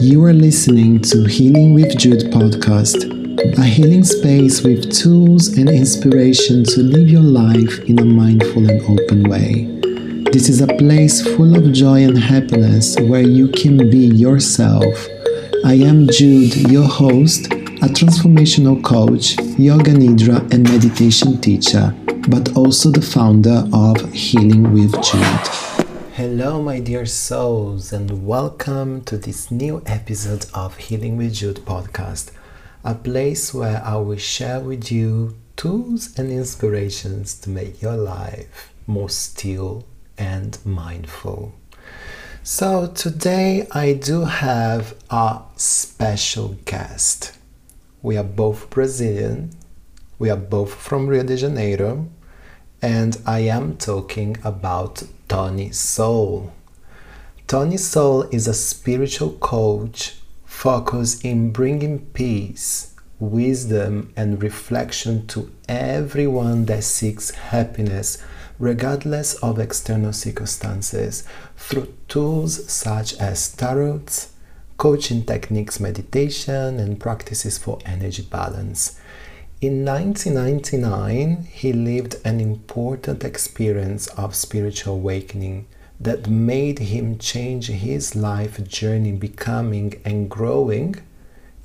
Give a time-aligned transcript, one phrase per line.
[0.00, 3.04] You are listening to Healing with Jude podcast,
[3.58, 8.80] a healing space with tools and inspiration to live your life in a mindful and
[8.82, 9.66] open way.
[10.32, 15.08] This is a place full of joy and happiness where you can be yourself.
[15.66, 21.94] I am Jude, your host, a transformational coach, yoga nidra, and meditation teacher,
[22.28, 25.69] but also the founder of Healing with Jude.
[26.20, 32.30] Hello, my dear souls, and welcome to this new episode of Healing with Jude podcast,
[32.84, 38.70] a place where I will share with you tools and inspirations to make your life
[38.86, 39.86] more still
[40.18, 41.54] and mindful.
[42.42, 47.32] So, today I do have a special guest.
[48.02, 49.52] We are both Brazilian,
[50.18, 52.10] we are both from Rio de Janeiro,
[52.82, 56.52] and I am talking about Tony Soul.
[57.46, 66.64] Tony Soul is a spiritual coach focused in bringing peace, wisdom, and reflection to everyone
[66.66, 68.18] that seeks happiness,
[68.58, 71.24] regardless of external circumstances,
[71.56, 74.04] through tools such as tarot,
[74.78, 78.99] coaching techniques, meditation, and practices for energy balance.
[79.62, 85.66] In 1999, he lived an important experience of spiritual awakening
[86.00, 90.94] that made him change his life journey, becoming and growing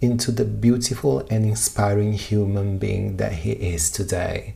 [0.01, 4.55] into the beautiful and inspiring human being that he is today.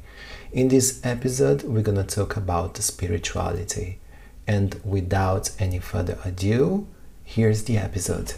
[0.51, 4.01] In this episode, we're going to talk about spirituality.
[4.47, 6.87] And without any further ado,
[7.23, 8.33] here's the episode.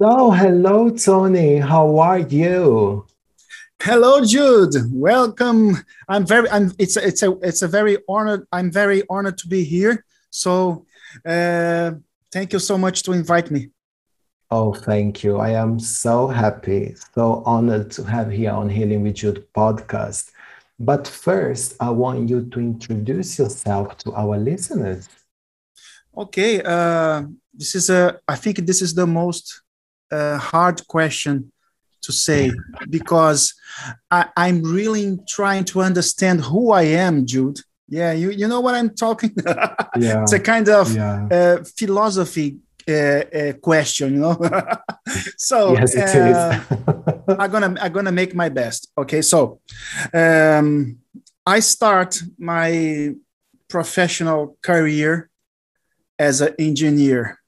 [0.00, 1.56] So, hello, Tony.
[1.56, 3.04] How are you?
[3.80, 4.74] Hello, Jude.
[4.92, 5.76] Welcome.
[6.08, 6.50] I'm very.
[6.50, 6.72] I'm.
[6.80, 7.06] It's a.
[7.06, 7.38] It's a.
[7.42, 8.44] It's a very honored.
[8.50, 10.04] I'm very honored to be here.
[10.30, 10.84] So,
[11.24, 11.92] uh,
[12.32, 13.70] thank you so much to invite me.
[14.50, 15.38] Oh, thank you.
[15.38, 20.32] I am so happy, so honored to have here on Healing with Jude podcast.
[20.80, 25.08] But first, I want you to introduce yourself to our listeners.
[26.16, 26.62] Okay.
[26.64, 28.18] Uh, this is a.
[28.26, 29.62] I think this is the most
[30.10, 31.52] uh, hard question
[32.02, 32.52] to say
[32.88, 33.54] because
[34.10, 37.60] I, I'm really trying to understand who I am, Jude.
[37.88, 39.32] Yeah, you, you know what I'm talking.
[39.46, 41.28] yeah, it's a kind of yeah.
[41.30, 44.38] uh, philosophy uh, uh, question, you know.
[45.36, 46.60] so yes, it uh,
[47.28, 47.36] is.
[47.38, 48.90] I'm gonna I'm gonna make my best.
[48.96, 49.60] Okay, so
[50.12, 50.98] um,
[51.46, 53.14] I start my
[53.68, 55.30] professional career
[56.18, 57.38] as an engineer.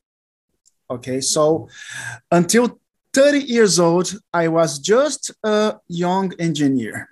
[0.91, 1.69] Okay, so
[2.31, 2.80] until
[3.12, 7.09] 30 years old, I was just a young engineer.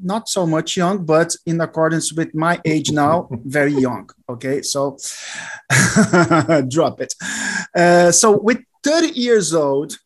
[0.00, 4.08] Not so much young, but in accordance with my age now, very young.
[4.28, 4.96] Okay, so
[6.68, 7.14] drop it.
[7.74, 9.98] Uh, so with 30 years old,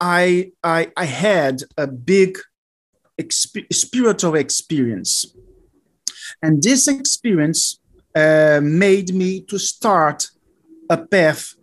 [0.00, 2.38] I, I, I had a big
[3.20, 5.26] exp- spiritual experience.
[6.42, 7.80] And this experience
[8.14, 10.28] uh, made me to start
[10.88, 11.54] a path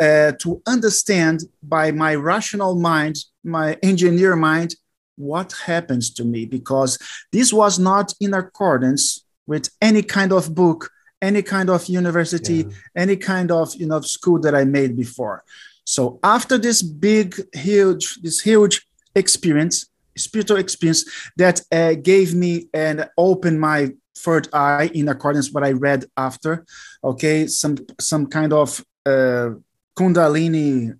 [0.00, 4.74] uh, to understand by my rational mind, my engineer mind,
[5.16, 6.98] what happens to me, because
[7.32, 12.74] this was not in accordance with any kind of book, any kind of university, yeah.
[12.96, 15.42] any kind of you know school that I made before.
[15.84, 19.86] So after this big, huge, this huge experience,
[20.16, 21.04] spiritual experience
[21.36, 26.64] that uh, gave me and opened my third eye in accordance what I read after.
[27.02, 29.50] Okay, some some kind of uh,
[29.98, 30.94] kundalini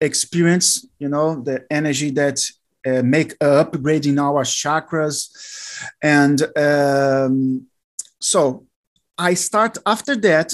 [0.00, 0.68] experience
[0.98, 2.38] you know the energy that
[2.86, 5.16] uh, make uh, upgrading our chakras.
[6.02, 7.66] And um,
[8.20, 8.66] so
[9.16, 10.52] i start after that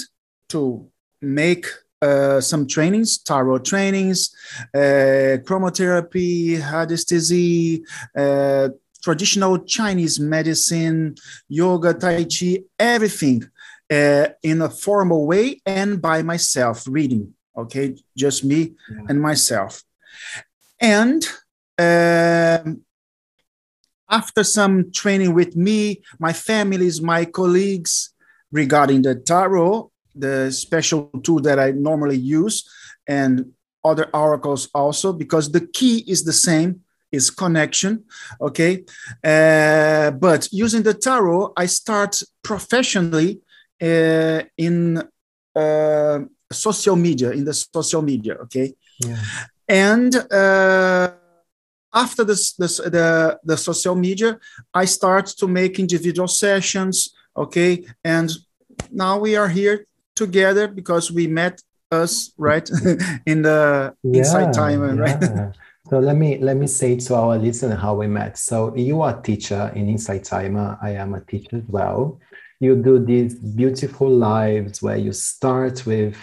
[0.49, 0.87] to
[1.21, 1.65] make
[2.01, 4.35] uh, some trainings, tarot trainings,
[4.73, 7.81] uh, chromotherapy, radiesthesia,
[8.15, 8.69] uh,
[9.03, 11.15] traditional Chinese medicine,
[11.47, 13.43] yoga, tai chi, everything
[13.91, 17.95] uh, in a formal way and by myself reading okay?
[18.17, 19.05] Just me yeah.
[19.09, 19.83] and myself.
[20.79, 21.25] And
[21.77, 22.83] um,
[24.11, 28.13] after some training with me my families my colleagues
[28.51, 32.69] regarding the tarot the special tool that i normally use
[33.07, 33.51] and
[33.83, 36.81] other oracles also because the key is the same
[37.11, 38.05] is connection
[38.39, 38.85] okay?
[39.23, 43.39] Uh, but using the tarot i start professionally
[43.81, 45.01] uh, in
[45.55, 46.19] uh,
[46.53, 49.17] social media in the social media okay yeah.
[49.67, 51.11] and uh,
[51.93, 54.39] after this, this the the social media
[54.73, 58.31] i start to make individual sessions okay and
[58.91, 61.61] now we are here together because we met
[61.91, 62.69] us, right?
[63.25, 65.01] in the yeah, Insight Timer, yeah.
[65.01, 65.55] right?
[65.89, 68.37] So let me let me say to our listener how we met.
[68.37, 70.77] So you are a teacher in Insight Timer.
[70.81, 72.19] I am a teacher as well.
[72.59, 76.15] You do these beautiful lives where you start with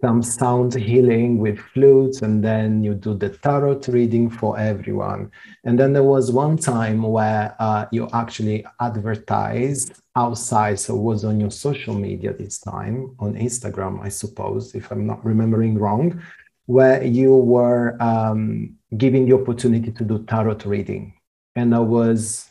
[0.00, 5.30] some sound healing with flutes, and then you do the tarot reading for everyone.
[5.64, 11.24] And then there was one time where uh, you actually advertised outside, so it was
[11.24, 16.22] on your social media this time, on Instagram, I suppose, if I'm not remembering wrong,
[16.66, 21.14] where you were um, giving the opportunity to do tarot reading.
[21.56, 22.48] And I was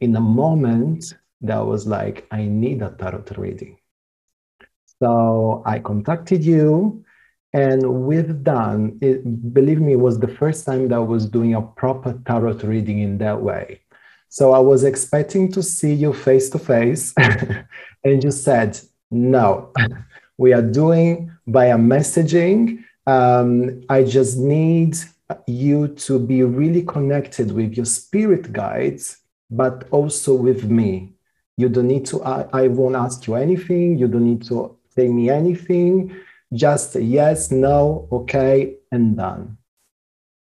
[0.00, 3.78] in a moment that was like, I need a tarot reading
[5.02, 7.04] so I contacted you,
[7.52, 9.52] and we've done it.
[9.52, 13.00] Believe me, it was the first time that I was doing a proper tarot reading
[13.00, 13.80] in that way.
[14.28, 17.12] So I was expecting to see you face to face,
[18.04, 18.78] and you said,
[19.10, 19.72] No,
[20.38, 22.84] we are doing via messaging.
[23.04, 24.98] Um, I just need
[25.48, 29.18] you to be really connected with your spirit guides,
[29.50, 31.14] but also with me.
[31.56, 33.98] You don't need to, I, I won't ask you anything.
[33.98, 36.16] You don't need to say me anything,
[36.52, 39.58] just yes, no, okay, and done.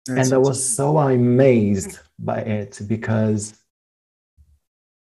[0.06, 3.54] That's and I was so amazed by it because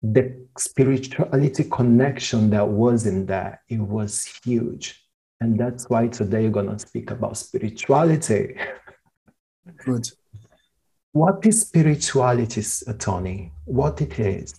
[0.02, 5.02] the spirituality connection that was in there, it was huge.
[5.40, 8.56] And that's why today you're going to speak about spirituality.
[9.84, 10.08] Good.
[11.12, 12.62] What is spirituality,
[12.98, 13.52] Tony?
[13.64, 14.54] What it is?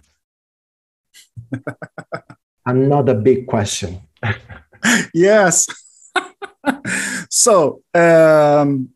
[2.65, 4.01] Another big question.
[5.13, 5.67] yes.
[7.29, 8.89] so um,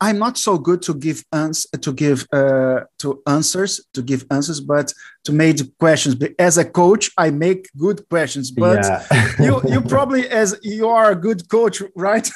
[0.00, 4.60] I'm not so good to give ans- to give uh, to answers to give answers,
[4.60, 4.92] but
[5.24, 6.14] to make questions.
[6.14, 8.50] But as a coach, I make good questions.
[8.50, 9.32] But yeah.
[9.46, 12.28] you you probably as you are a good coach, right?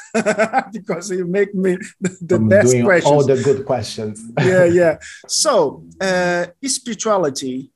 [0.72, 3.12] because you make me the, I'm best doing questions.
[3.12, 4.22] All the good questions.
[4.40, 4.98] yeah, yeah.
[5.26, 7.70] So uh, spirituality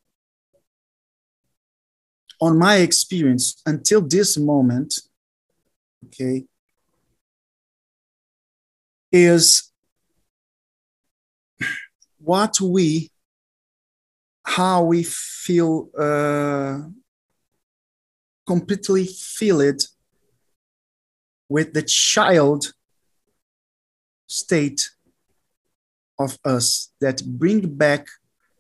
[2.43, 4.99] on my experience until this moment,
[6.06, 6.44] okay,
[9.12, 9.71] is
[12.19, 13.12] what we,
[14.44, 16.81] how we feel, uh,
[18.45, 19.85] completely feel it
[21.49, 22.73] with the child
[24.27, 24.91] state
[26.19, 28.06] of us that bring back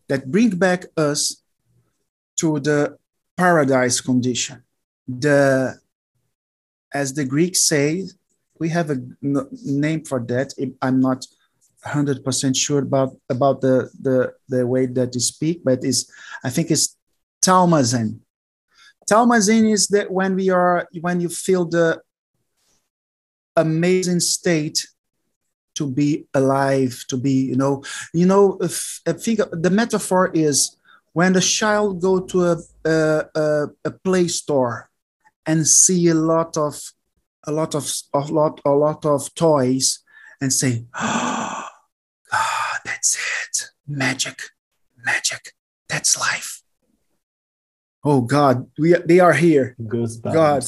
[0.08, 1.42] that bring back us
[2.36, 2.98] to the
[3.36, 4.62] paradise condition.
[5.08, 5.78] The,
[6.92, 8.04] as the Greeks say,
[8.58, 10.54] we have a name for that.
[10.80, 11.26] I'm not
[11.84, 16.10] 100% sure about, about the, the, the way that you speak, but is
[16.44, 16.96] I think it's
[17.42, 18.20] thaumazein.
[19.10, 22.00] thaumazein is that when we are, when you feel the
[23.56, 24.86] amazing state
[25.74, 27.82] to be alive, to be, you know,
[28.12, 30.76] you know, if, I think the metaphor is
[31.12, 34.88] when the child go to a, a, a, play store
[35.46, 36.80] and see a lot of
[37.44, 40.00] a lot of a lot a lot of toys
[40.40, 41.66] and say oh
[42.30, 43.70] god that's it.
[43.86, 44.40] Magic
[45.04, 45.52] magic.
[45.88, 46.62] That's life.
[48.04, 49.76] Oh god we they are here.
[49.80, 50.32] Goosebumps.
[50.32, 50.64] god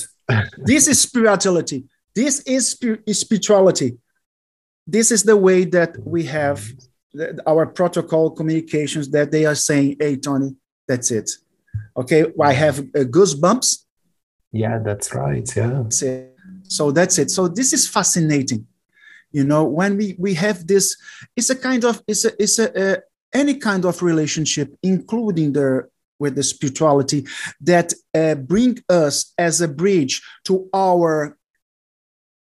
[0.58, 1.84] this is spirituality.
[2.14, 2.70] This is
[3.12, 3.98] spirituality.
[4.86, 6.64] This is the way that we have
[7.46, 10.56] our protocol communications that they are saying, hey, Tony,
[10.88, 11.30] that's it.
[11.96, 13.84] Okay, I have uh, goosebumps.
[14.52, 15.56] Yeah, that's right.
[15.56, 15.82] Yeah.
[15.82, 16.02] That's
[16.68, 17.30] so that's it.
[17.30, 18.66] So this is fascinating.
[19.32, 20.96] You know, when we we have this,
[21.36, 23.00] it's a kind of it's a it's a, uh,
[23.32, 27.26] any kind of relationship, including the with the spirituality
[27.60, 31.36] that uh, bring us as a bridge to our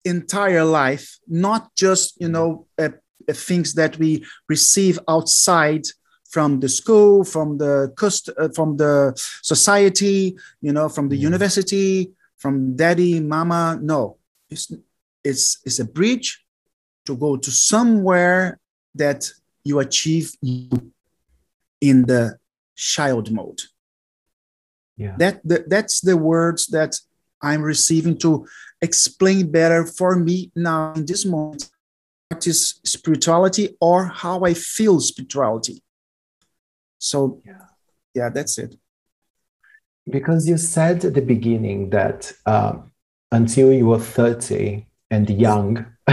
[0.04, 2.88] entire life, not just you know uh,
[3.34, 5.84] things that we receive outside
[6.30, 11.22] from the school, from the cost, uh, from the society, you know, from the yeah.
[11.22, 13.78] university, from daddy, mama.
[13.80, 14.18] No,
[14.50, 14.70] it's,
[15.24, 16.44] it's, it's a bridge
[17.06, 18.58] to go to somewhere
[18.94, 19.30] that
[19.64, 22.38] you achieve in the
[22.76, 23.62] child mode.
[24.96, 25.14] Yeah.
[25.18, 26.98] That, that that's the words that
[27.40, 28.46] I'm receiving to
[28.82, 31.70] explain better for me now in this moment
[32.28, 35.82] practice spirituality or how I feel spirituality.
[36.98, 37.66] So, yeah,
[38.14, 38.76] yeah that's it.
[40.08, 42.92] Because you said at the beginning that um,
[43.32, 45.86] until you were 30 and young,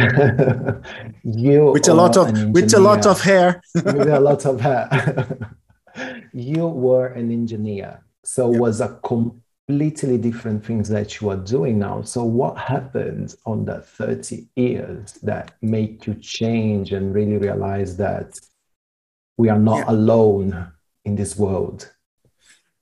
[1.23, 5.37] you with a lot of with a lot of hair, with a lot of hair,
[6.33, 8.03] you were an engineer.
[8.25, 8.59] So yeah.
[8.59, 12.01] was a com- completely different things that you are doing now.
[12.01, 18.39] So, what happened on that 30 years that make you change and really realize that
[19.37, 19.91] we are not yeah.
[19.91, 20.71] alone
[21.03, 21.91] in this world?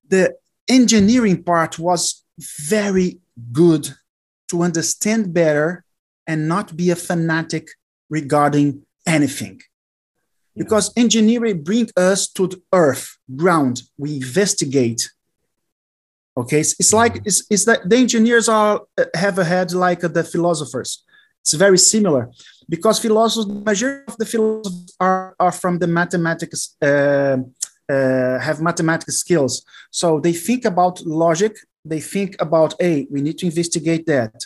[0.10, 0.36] The
[0.68, 2.24] engineering part was
[2.68, 3.20] very
[3.52, 3.90] good
[4.50, 5.86] to understand better
[6.28, 7.70] and not be a fanatic
[8.10, 9.62] regarding anything.
[10.56, 10.64] Yeah.
[10.64, 13.82] Because engineering brings us to the earth, ground.
[13.98, 15.10] We investigate,
[16.36, 17.28] Okay, it's, it's like mm-hmm.
[17.28, 21.04] it's, it's that the engineers are uh, have a head like the philosophers.
[21.42, 22.32] It's very similar
[22.70, 27.38] because philosophers, the majority of the philosophers are, are from the mathematics, uh,
[27.90, 29.64] uh, have mathematical skills.
[29.92, 31.58] So they think about logic.
[31.86, 34.46] They think about, hey, we need to investigate that.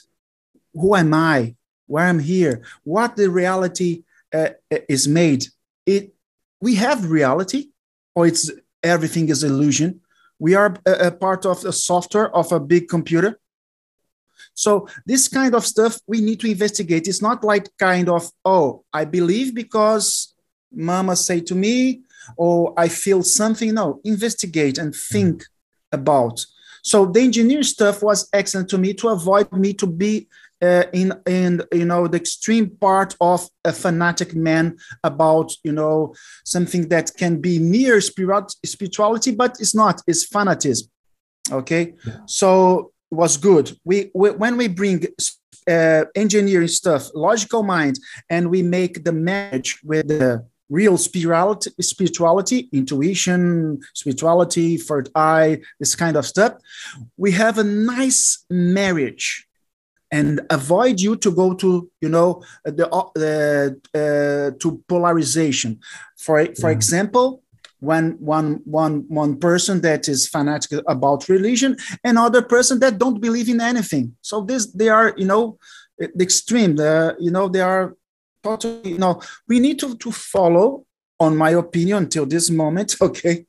[0.73, 1.55] Who am I?
[1.85, 2.63] Where I'm here?
[2.83, 4.03] What the reality
[4.33, 4.49] uh,
[4.89, 5.45] is made?
[5.85, 6.13] It
[6.59, 7.69] we have reality,
[8.15, 8.51] or it's
[8.83, 10.01] everything is illusion
[10.39, 13.39] we are a, a part of the software of a big computer.
[14.53, 17.07] So this kind of stuff we need to investigate.
[17.07, 20.33] It's not like kind of, oh, I believe because
[20.71, 22.01] mama say to me,
[22.35, 23.73] or I feel something.
[23.73, 25.99] No, investigate and think hmm.
[25.99, 26.45] about.
[26.83, 30.27] So the engineer stuff was excellent to me to avoid me to be
[30.61, 36.13] uh, in in you know the extreme part of a fanatic man about you know
[36.45, 40.87] something that can be near spirituality but it's not it's fanatism
[41.51, 42.17] okay yeah.
[42.25, 45.05] so it was good we, we when we bring
[45.69, 47.99] uh, engineering stuff logical mind
[48.29, 55.95] and we make the match with the real spirituality, spirituality, intuition, spirituality, third eye, this
[55.95, 56.53] kind of stuff.
[57.15, 59.46] We have a nice marriage
[60.11, 65.79] and avoid you to go to you know the uh, uh, to polarization.
[66.17, 66.75] For for yeah.
[66.75, 67.43] example
[67.79, 73.21] when one one one person that is fanatic about religion and other person that don't
[73.21, 74.15] believe in anything.
[74.21, 75.57] So this they are you know
[75.97, 77.95] the extreme the you know they are
[78.43, 80.85] totally you know we need to to follow
[81.19, 83.45] on my opinion until this moment okay?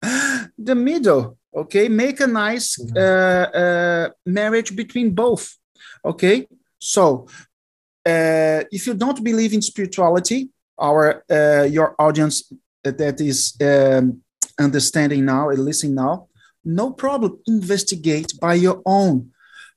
[0.00, 1.88] The middle okay?
[1.88, 5.56] Make a nice uh, uh, marriage between both
[6.04, 6.46] Okay,
[6.78, 7.26] so
[8.06, 12.52] uh, if you don't believe in spirituality, our uh, your audience
[12.82, 14.22] that is um,
[14.58, 16.28] understanding now and listening now,
[16.64, 17.38] no problem.
[17.46, 19.30] Investigate by your own,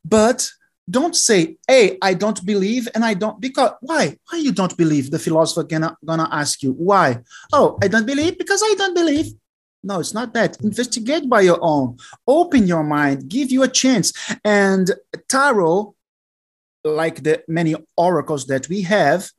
[0.06, 0.50] but
[0.90, 4.18] don't say, "Hey, I don't believe," and I don't because why?
[4.30, 5.12] Why you don't believe?
[5.12, 7.20] The philosopher gonna gonna ask you why.
[7.52, 9.34] Oh, I don't believe because I don't believe.
[9.84, 10.62] No, it's not that.
[10.62, 11.98] Investigate by your own.
[12.28, 13.28] Open your mind.
[13.28, 14.14] Give you a chance.
[14.46, 14.92] And
[15.28, 15.96] tarot
[16.84, 19.30] like the many oracles that we have,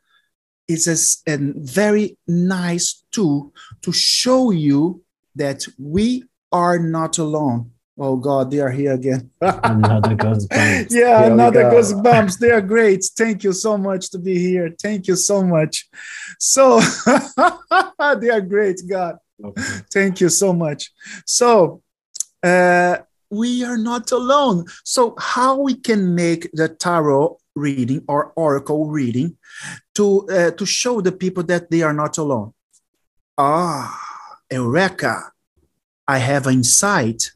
[0.68, 5.02] is a, a very nice tool to show you
[5.34, 7.70] that we are not alone.
[7.98, 9.30] Oh God, they are here again.
[9.40, 10.90] another goosebumps.
[10.90, 12.38] Yeah, here another goosebumps.
[12.38, 13.04] They are great.
[13.16, 14.74] Thank you so much to be here.
[14.80, 15.88] Thank you so much.
[16.38, 16.80] So
[18.20, 19.18] they are great, God.
[19.44, 19.62] Okay.
[19.92, 20.90] Thank you so much.
[21.26, 21.82] So
[22.42, 22.98] uh,
[23.32, 24.66] we are not alone.
[24.84, 29.38] So, how we can make the tarot reading or oracle reading
[29.94, 32.52] to uh, to show the people that they are not alone?
[33.38, 33.98] Ah,
[34.50, 35.32] eureka!
[36.06, 37.32] I have insight.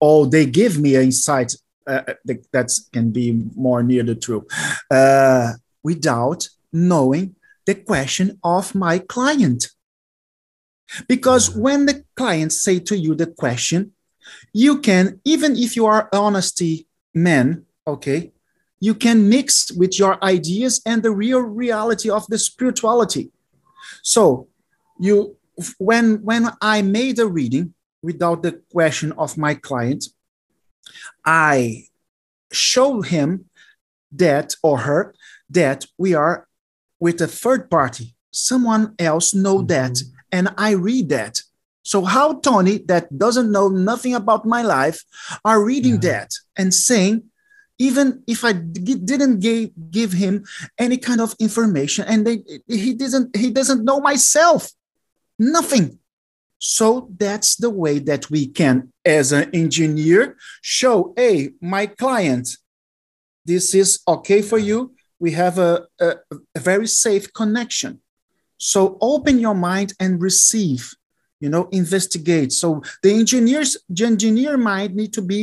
[0.00, 1.56] Oh, they give me an insight
[1.86, 4.44] uh, uh that can be more near the truth
[4.90, 7.34] uh, without knowing
[7.66, 9.70] the question of my client.
[11.08, 13.92] Because when the clients say to you the question,
[14.52, 18.32] you can even if you are honesty man okay
[18.82, 23.30] you can mix with your ideas and the real reality of the spirituality.
[24.02, 24.48] So
[24.98, 25.36] you
[25.78, 30.06] when when i made a reading without the question of my client
[31.24, 31.84] i
[32.50, 33.44] show him
[34.10, 35.14] that or her
[35.48, 36.48] that we are
[36.98, 38.16] with a third party.
[38.32, 39.74] Someone else know mm-hmm.
[39.74, 41.42] that and i read that
[41.82, 45.02] so how Tony, that doesn't know nothing about my life,
[45.44, 46.10] are reading yeah.
[46.10, 47.24] that and saying,
[47.78, 50.44] even if I didn't give, give him
[50.78, 54.70] any kind of information, and they, he doesn't he doesn't know myself,
[55.38, 55.98] nothing.
[56.58, 62.56] So that's the way that we can, as an engineer, show, hey, my client,
[63.44, 64.94] this is okay for you.
[65.18, 66.14] We have a, a,
[66.54, 68.00] a very safe connection.
[68.58, 70.94] So open your mind and receive
[71.42, 72.52] you know investigate.
[72.52, 75.40] So the engineers the engineer might need to be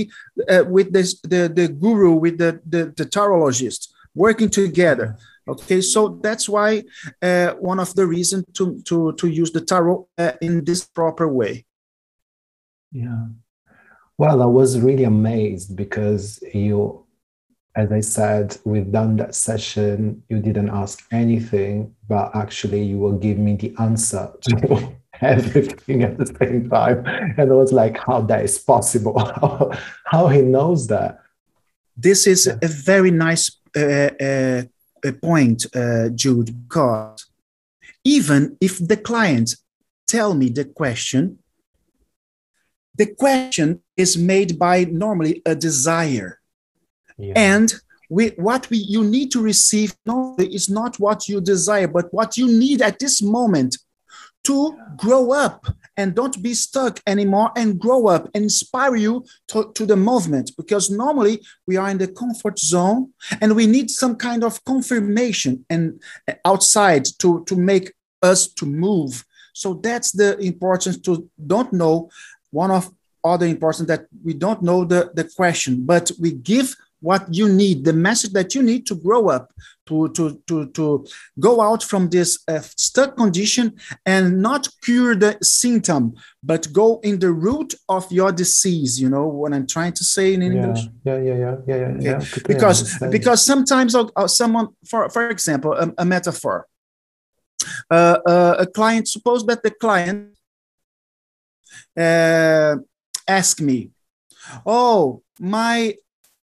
[0.48, 5.18] uh, with this the, the guru with the, the the tarologist working together.
[5.48, 6.84] Okay so that's why
[7.22, 11.28] uh, one of the reasons to to to use the tarot uh, in this proper
[11.28, 11.66] way.
[12.92, 13.26] Yeah.
[14.18, 17.06] Well, I was really amazed because you,
[17.76, 20.24] as I said, we've done that session.
[20.28, 24.34] You didn't ask anything, but actually, you will give me the answer.
[24.42, 24.92] to
[25.22, 27.04] everything at the same time.
[27.38, 29.20] And I was like, how that is possible?
[29.42, 29.72] how,
[30.06, 31.20] how he knows that.
[31.98, 34.64] This is a very nice uh, uh,
[35.22, 37.26] point, uh, Jude, because
[38.04, 39.56] even if the client
[40.08, 41.40] tell me the question,
[42.96, 46.40] the question is made by normally a desire.
[47.18, 47.34] Yeah.
[47.36, 47.74] And
[48.10, 49.96] we, what we, you need to receive
[50.40, 53.78] is not what you desire, but what you need at this moment
[54.50, 59.72] to grow up and don't be stuck anymore and grow up and inspire you to,
[59.76, 60.50] to the movement.
[60.58, 65.64] Because normally we are in the comfort zone and we need some kind of confirmation
[65.70, 69.24] and uh, outside to, to make us to move.
[69.54, 72.10] So that's the importance to don't know
[72.50, 72.90] one of
[73.24, 77.86] other important that we don't know the, the question but we give what you need,
[77.86, 79.52] the message that you need to grow up,
[79.90, 81.06] to, to, to, to
[81.40, 83.76] go out from this uh, stuck condition
[84.06, 86.14] and not cure the symptom,
[86.44, 89.02] but go in the root of your disease.
[89.02, 90.82] You know what I'm trying to say in English?
[91.04, 91.86] Yeah, yeah, yeah, yeah, yeah.
[91.86, 92.06] Okay.
[92.06, 96.68] yeah because because sometimes uh, someone, for for example, a, a metaphor.
[97.92, 100.34] Uh, uh, a client, suppose that the client
[101.98, 102.78] uh,
[103.28, 103.92] ask me,
[104.66, 105.96] "Oh, my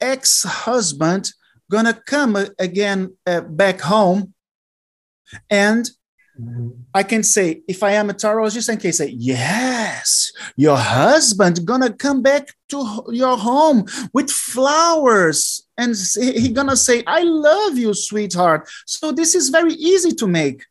[0.01, 1.31] ex-husband
[1.70, 4.34] gonna come again uh, back home
[5.50, 5.89] and
[6.39, 6.70] mm-hmm.
[6.93, 11.93] I can say, if I am a tarologist, I can say, yes, your husband gonna
[11.93, 18.70] come back to your home with flowers, and he gonna say, "I love you, sweetheart."
[18.86, 20.63] So this is very easy to make,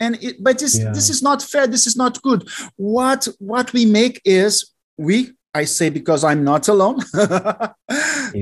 [0.00, 0.92] and it, but this yeah.
[0.92, 1.66] this is not fair.
[1.66, 2.48] This is not good.
[2.76, 7.00] What what we make is we I say because I'm not alone.
[7.14, 7.72] yeah.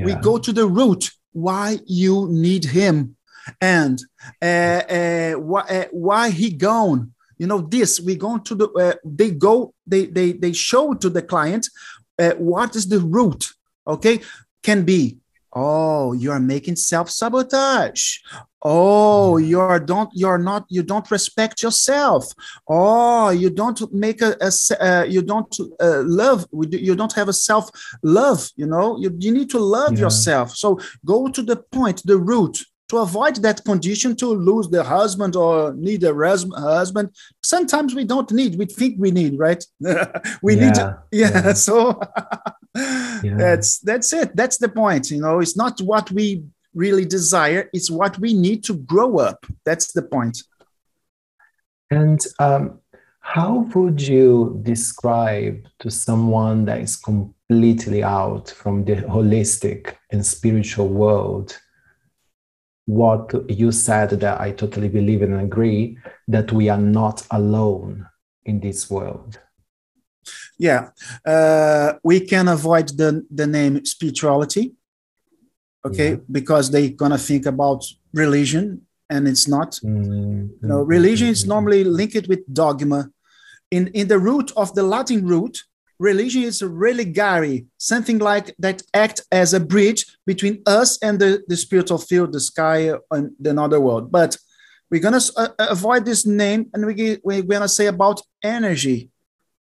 [0.04, 3.16] We go to the root why you need him
[3.60, 4.00] and
[4.42, 7.12] uh, uh, why, uh, why he gone.
[7.38, 8.00] You know this.
[8.00, 8.68] We go to the.
[8.70, 9.74] Uh, they go.
[9.86, 11.68] They they they show to the client
[12.18, 13.52] uh, what is the root.
[13.86, 14.20] Okay,
[14.62, 15.18] can be
[15.58, 18.18] Oh, you are making self-sabotage.
[18.68, 19.48] Oh, mm.
[19.48, 22.24] you're don't you're not you don't respect yourself.
[22.68, 24.50] Oh, you don't make a, a
[24.80, 27.70] uh, you don't uh, love you don't have a self
[28.02, 28.50] love.
[28.56, 30.00] You know you, you need to love yeah.
[30.00, 30.56] yourself.
[30.56, 35.36] So go to the point, the root to avoid that condition to lose the husband
[35.36, 37.10] or need a husband
[37.42, 39.64] sometimes we don't need we think we need right
[40.42, 41.52] we yeah, need yeah, yeah.
[41.52, 42.00] so
[42.76, 43.36] yeah.
[43.36, 46.44] that's that's it that's the point you know it's not what we
[46.76, 49.46] really desire it's what we need to grow up.
[49.64, 50.42] That's the point.
[51.90, 52.80] And um,
[53.20, 60.88] how would you describe to someone that is completely out from the holistic and spiritual
[60.88, 61.58] world
[62.86, 68.06] what you said that I totally believe and agree that we are not alone
[68.44, 69.40] in this world.
[70.58, 70.90] Yeah,
[71.26, 74.74] uh, we can avoid the, the name spirituality,
[75.86, 76.16] okay, yeah.
[76.30, 79.72] because they're gonna think about religion and it's not.
[79.84, 80.66] Mm-hmm.
[80.66, 83.10] No, religion is normally linked with dogma.
[83.70, 85.58] In, in the root of the Latin root,
[85.98, 91.56] religion is religare, something like that act as a bridge between us and the, the
[91.56, 94.10] spiritual field, the sky, and the another world.
[94.10, 94.36] But
[94.90, 99.10] we're gonna uh, avoid this name, and we we're gonna say about energy.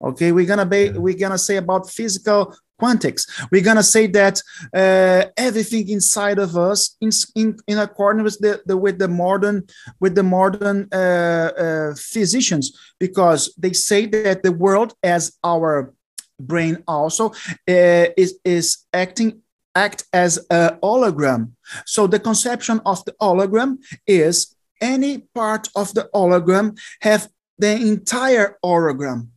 [0.02, 3.22] Okay, we're gonna be we're gonna say about physical quantics.
[3.50, 4.42] We're gonna say that
[4.74, 9.66] uh, everything inside of us, in in, in accordance with the, the with the modern
[10.00, 15.92] with the modern uh, uh, physicians, because they say that the world as our
[16.40, 17.30] brain also
[17.68, 19.42] uh, is, is acting
[19.74, 21.52] act as a hologram.
[21.86, 28.56] So the conception of the hologram is any part of the hologram have the entire
[28.64, 29.28] hologram.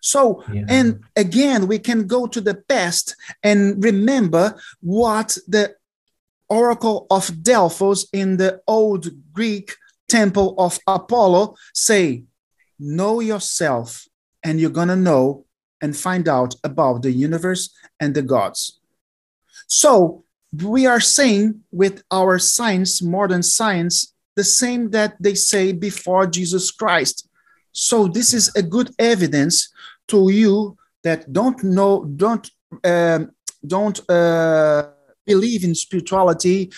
[0.00, 0.64] So, yeah.
[0.68, 5.74] and again, we can go to the past and remember what the
[6.48, 9.76] Oracle of Delphos in the old Greek
[10.08, 12.24] temple of Apollo say,
[12.78, 14.08] know yourself
[14.42, 15.44] and you're going to know
[15.80, 18.80] and find out about the universe and the gods.
[19.66, 26.26] So we are saying with our science, modern science, the same that they say before
[26.26, 27.28] Jesus Christ.
[27.72, 29.72] So this is a good evidence
[30.10, 32.50] to you that don't know, don't
[32.84, 33.30] um,
[33.66, 34.88] don't uh,
[35.26, 36.70] believe in spirituality,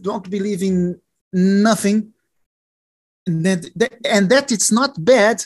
[0.00, 1.00] don't believe in
[1.32, 2.12] nothing,
[3.26, 5.42] and that, and that it's not bad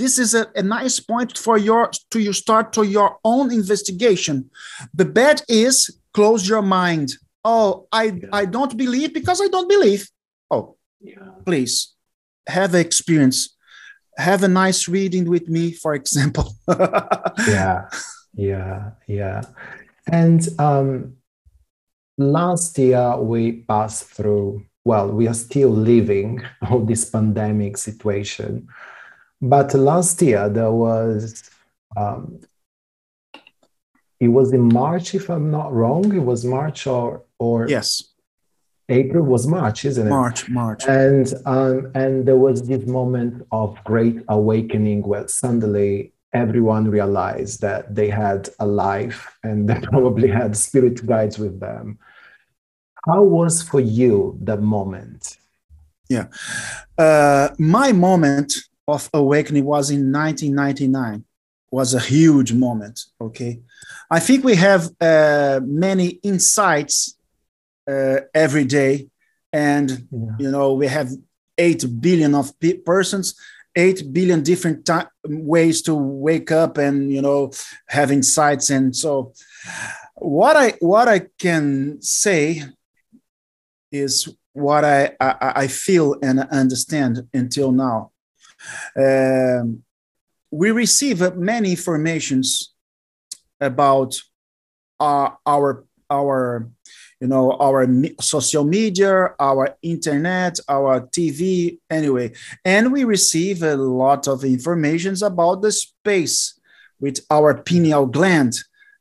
[0.00, 4.50] this is a, a nice point for your to you start to your own investigation
[4.94, 5.74] the bad is
[6.14, 7.08] close your mind
[7.44, 8.28] oh i yeah.
[8.32, 10.08] i don't believe because i don't believe
[10.50, 11.32] oh yeah.
[11.44, 11.94] please
[12.46, 13.56] have an experience
[14.16, 16.54] have a nice reading with me for example.
[17.48, 17.88] Yeah
[18.34, 19.42] yeah yeah.
[20.06, 21.16] And um
[22.18, 28.68] last year we passed through well we are still living all this pandemic situation.
[29.42, 31.50] But last year there was
[31.96, 32.40] um,
[34.20, 36.14] it was in march if i'm not wrong.
[36.14, 38.09] It was march or or yes
[38.90, 40.10] april was march isn't it?
[40.10, 40.84] March march.
[40.86, 47.94] And um, and there was this moment of great awakening where suddenly everyone realized that
[47.94, 51.98] they had a life and they probably had spirit guides with them.
[53.06, 55.38] How was for you the moment?
[56.08, 56.26] Yeah.
[56.98, 58.52] Uh, my moment
[58.86, 61.24] of awakening was in 1999
[61.70, 63.60] was a huge moment okay?
[64.10, 67.16] I think we have uh, many insights
[67.90, 69.08] uh, every day.
[69.52, 70.36] And yeah.
[70.38, 71.10] you know we have
[71.58, 73.34] 8 billion of pe- persons
[73.76, 74.88] 8 billion different
[75.24, 77.50] ways to wake up and you know
[77.88, 78.70] have insights.
[78.70, 79.32] And so
[80.14, 82.62] what i what i can say
[83.90, 88.10] is what i i, I feel and understand until now.
[88.96, 89.82] Um,
[90.50, 92.74] we receive many informations
[93.60, 94.20] about
[94.98, 96.68] our, our our
[97.20, 97.86] you know our
[98.20, 102.32] social media our internet our tv anyway.
[102.64, 106.58] And we receive a lot of informations about the space
[106.98, 108.54] with our pineal gland.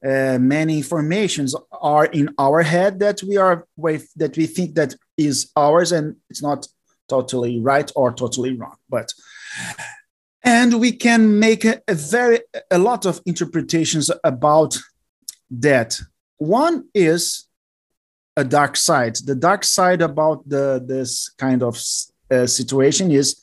[0.06, 4.96] Uh, many informations are in our head that we are with that we think that
[5.18, 6.68] is ours and it's not
[7.10, 9.12] totally right or totally wrong but
[10.44, 12.40] and we can make a, a very
[12.72, 14.78] a lot of interpretations about
[15.52, 16.00] that.
[16.38, 17.48] One is
[18.40, 19.16] a dark side.
[19.26, 21.76] The dark side about the this kind of
[22.32, 23.40] uh, situation is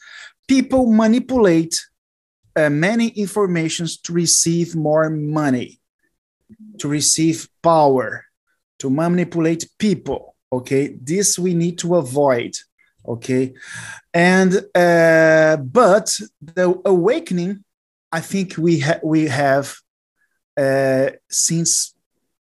[0.49, 1.75] people manipulate
[2.57, 5.81] uh, many informations to receive more money
[6.79, 8.25] to receive power
[8.79, 10.97] to manipulate people okay?
[11.03, 12.55] This we need to avoid
[13.07, 13.55] okay?
[14.15, 17.65] And uh, but the awakening
[18.13, 19.77] i think we ha- we have
[20.57, 21.95] uh, since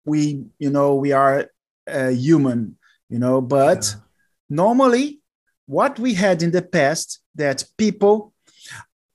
[0.04, 1.51] we you know we are
[1.90, 2.76] uh, human
[3.08, 4.00] you know but yeah.
[4.48, 5.20] normally
[5.66, 8.32] what we had in the past that people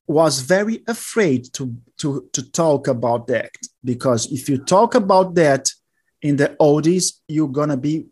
[0.07, 3.51] was very afraid to to to talk about that
[3.83, 5.69] because if you talk about that
[6.21, 8.05] in the oldies you're gonna be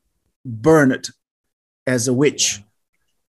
[0.45, 1.07] burned
[1.87, 2.61] as a witch.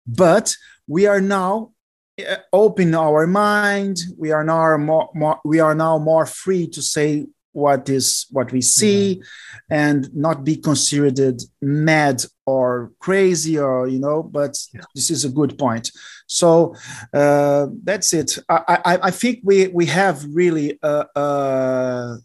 [0.07, 0.55] But
[0.87, 1.73] we are now
[2.19, 3.99] uh, open our mind.
[4.19, 8.51] We are now more, more we are now more free to say what is what
[8.53, 9.23] we see
[9.71, 14.81] and not be considered mad or crazy or you know but yeah.
[14.95, 15.91] this is a good point
[16.27, 16.75] so
[17.13, 22.17] uh, that's it I, I, I think we we have really uh, uh,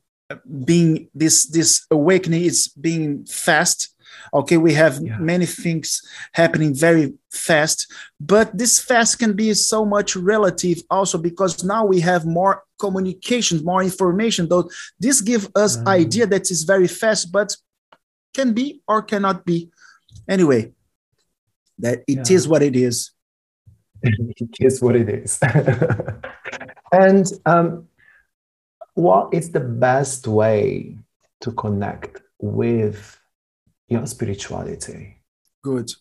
[0.66, 3.94] being this this awakening is being fast
[4.34, 5.18] okay we have yeah.
[5.18, 6.02] many things
[6.34, 12.00] happening very fast but this fast can be so much relative also because now we
[12.00, 15.88] have more communication more information though this give us mm.
[15.88, 17.56] idea that is very fast but
[18.34, 19.70] can be or cannot be
[20.30, 20.72] anyway
[21.80, 22.36] that it yeah.
[22.36, 23.12] is what it is
[24.04, 25.40] it is what it is
[26.92, 27.88] and um,
[28.94, 30.98] what is the best way
[31.42, 33.20] to connect with
[33.88, 35.18] your spirituality?
[35.62, 35.92] Good.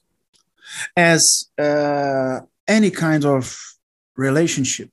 [0.96, 3.56] As uh, any kind of
[4.16, 4.90] relationship,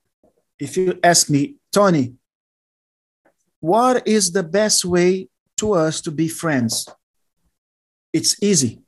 [0.58, 2.14] if you ask me, Tony,
[3.58, 6.88] what is the best way to us to be friends?
[8.12, 8.82] It's easy.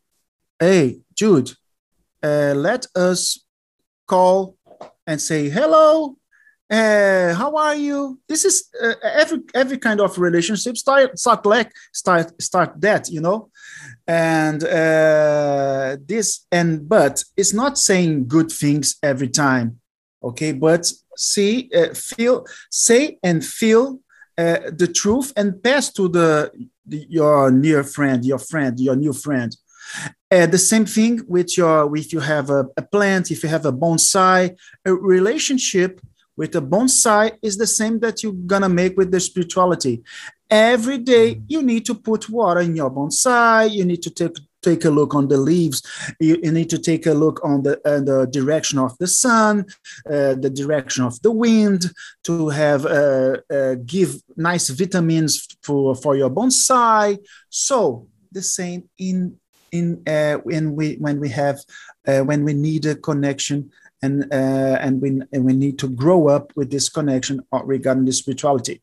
[0.61, 1.51] Hey, Jude,
[2.23, 3.45] uh, let us
[4.07, 4.57] call
[5.05, 6.17] and say, hello,
[6.71, 11.71] uh, how are you this is uh, every every kind of relationship start start like
[11.93, 13.49] start start that you know
[14.09, 19.79] and uh, this and but it's not saying good things every time
[20.25, 24.01] okay but see uh, feel say and feel
[24.39, 26.51] uh, the truth and pass to the,
[26.85, 29.57] the, your near friend your friend your new friend
[30.31, 33.67] uh, the same thing with your if you have a, a plant if you have
[33.67, 36.01] a bonsai a relationship
[36.37, 40.03] with a bonsai is the same that you're gonna make with the spirituality
[40.51, 41.43] every day mm.
[41.49, 44.37] you need to put water in your bonsai you need to take
[44.71, 45.79] take a look on the leaves.
[46.21, 49.67] You, you need to take a look on the, uh, the direction of the sun,
[50.15, 51.83] uh, the direction of the wind,
[52.25, 57.19] to have uh, uh, give nice vitamins for, for your bonsai.
[57.51, 59.19] So the same in
[59.73, 61.59] in uh, when we when we have
[62.29, 63.59] when we need a connection
[64.03, 68.13] and uh, and we and we need to grow up with this connection regarding the
[68.13, 68.83] spirituality.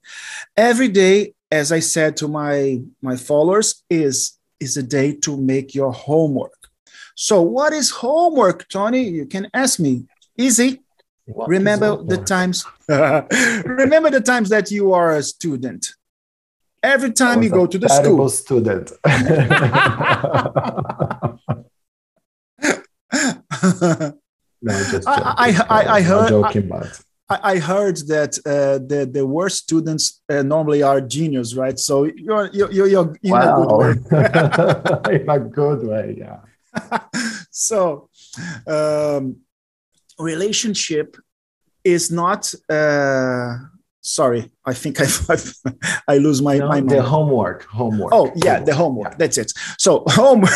[0.58, 5.76] Every day, as I said to my my followers, is is a day to make
[5.76, 6.70] your homework.
[7.16, 9.04] So, what is homework, Tony?
[9.04, 10.06] You can ask me.
[10.38, 10.82] Easy.
[11.26, 12.66] What remember the times.
[12.88, 15.88] remember the times that you are a student.
[16.82, 18.28] Every time you go to the school.
[18.30, 18.92] student.
[24.62, 26.30] no, just I, I, I, I heard.
[26.30, 27.00] joking, but
[27.30, 31.80] I, heard that uh, the the worst students uh, normally are genius, right?
[31.80, 33.64] So you're you're you're, you're in wow.
[33.64, 35.16] a good way.
[35.22, 37.00] in a good way, yeah.
[37.52, 38.10] so,
[38.68, 39.38] um,
[40.20, 41.18] relationship
[41.84, 42.54] is not.
[42.70, 43.58] Uh,
[44.02, 45.08] sorry, I think I
[46.08, 47.64] I lose my no, my the homework.
[47.64, 48.12] Homework.
[48.14, 48.66] Oh yeah, homework.
[48.66, 49.12] the homework.
[49.12, 49.18] Yeah.
[49.18, 49.54] That's it.
[49.78, 50.52] So homework.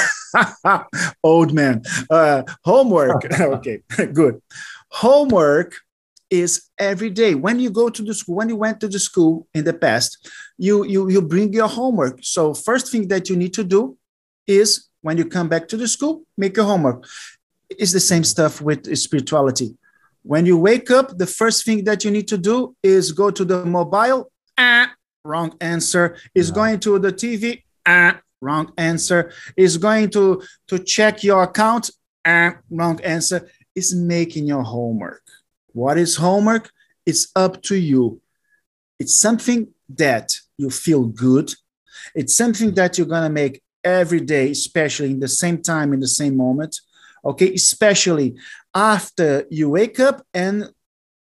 [1.23, 1.81] old man.
[2.09, 3.25] Uh, homework.
[3.39, 3.81] okay,
[4.13, 4.41] good.
[4.89, 5.75] Homework
[6.29, 7.35] is every day.
[7.35, 10.29] When you go to the school when you went to the school in the past
[10.57, 12.19] you you you bring your homework.
[12.21, 13.97] So first thing that you need to do
[14.45, 17.05] is when you come back to the school make your homework.
[17.69, 19.77] It's the same stuff with spirituality.
[20.23, 23.45] When you wake up the first thing that you need to do is go to
[23.45, 24.31] the mobile.
[24.57, 26.17] Ah, wrong answer.
[26.33, 29.31] Is going to the tv ah, wrong answer.
[29.55, 31.91] Is going to to check your account.
[32.25, 33.49] Ah, wrong answer.
[33.75, 35.21] Is making your homework
[35.77, 36.71] what is homework?
[37.05, 38.19] It's up to you.
[38.99, 41.53] It's something that you feel good.
[42.15, 45.99] It's something that you're going to make every day, especially in the same time, in
[45.99, 46.73] the same moment.
[47.23, 48.35] Okay, especially
[48.73, 50.55] after you wake up and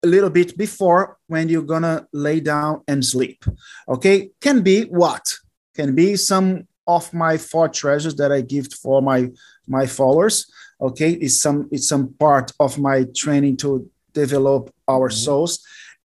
[0.04, 3.44] a little bit before when you're gonna lay down and sleep.
[3.88, 5.26] Okay, can be what?
[5.74, 9.32] Can be some of my four treasures that I give for my
[9.68, 10.46] my followers.
[10.80, 15.26] Okay, it's some it's some part of my training to develop our mm-hmm.
[15.26, 15.64] souls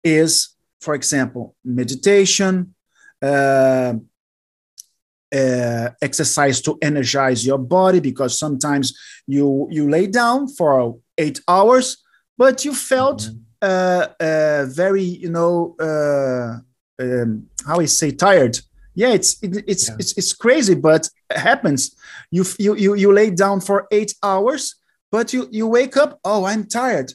[0.03, 2.73] is, for example, meditation,
[3.21, 3.93] uh,
[5.35, 8.93] uh, exercise to energize your body because sometimes
[9.27, 11.97] you you lay down for eight hours,
[12.37, 13.39] but you felt mm-hmm.
[13.61, 16.51] uh, uh very you know uh,
[17.03, 18.55] um, how I say tired.
[18.93, 19.95] Yeah, it's it, it's, yeah.
[19.99, 21.95] it's it's crazy, but it happens.
[22.31, 24.75] You you you you lay down for eight hours,
[25.11, 26.19] but you you wake up.
[26.23, 27.11] Oh, I'm tired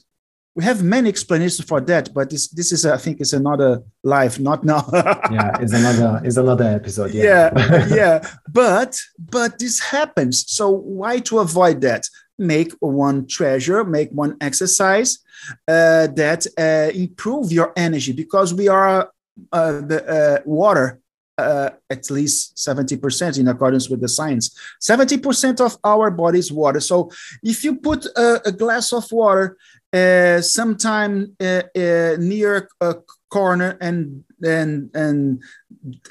[0.55, 4.39] we have many explanations for that but this this is i think is another life
[4.39, 4.83] not now.
[5.31, 7.23] Yeah it's another it's another episode yeah.
[7.23, 8.29] Yeah, yeah.
[8.51, 10.45] But but this happens.
[10.47, 12.03] So why to avoid that?
[12.37, 15.19] Make one treasure make one exercise
[15.67, 19.11] uh, that uh, improve your energy because we are
[19.51, 20.99] uh, the uh, water
[21.37, 26.79] uh, at least 70% in accordance with the science 70% of our body is water
[26.79, 27.09] so
[27.41, 29.57] if you put a, a glass of water
[29.93, 32.95] uh, sometime uh, uh, near a
[33.29, 35.43] corner and and and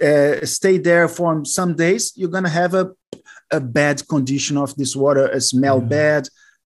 [0.02, 2.90] uh, stay there for some days, you're gonna have a
[3.50, 5.88] a bad condition of this water, a smell mm-hmm.
[5.88, 6.28] bad.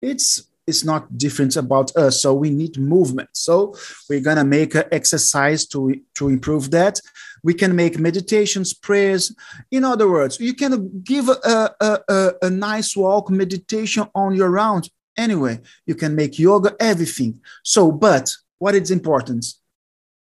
[0.03, 2.23] It's it's not different about us.
[2.23, 3.31] So we need movement.
[3.33, 3.75] So
[4.09, 7.01] we're gonna make an exercise to to improve that.
[7.43, 9.35] We can make meditations, prayers.
[9.71, 14.51] In other words, you can give a, a, a, a nice walk meditation on your
[14.51, 17.41] round Anyway, you can make yoga, everything.
[17.63, 19.47] So, but what is important?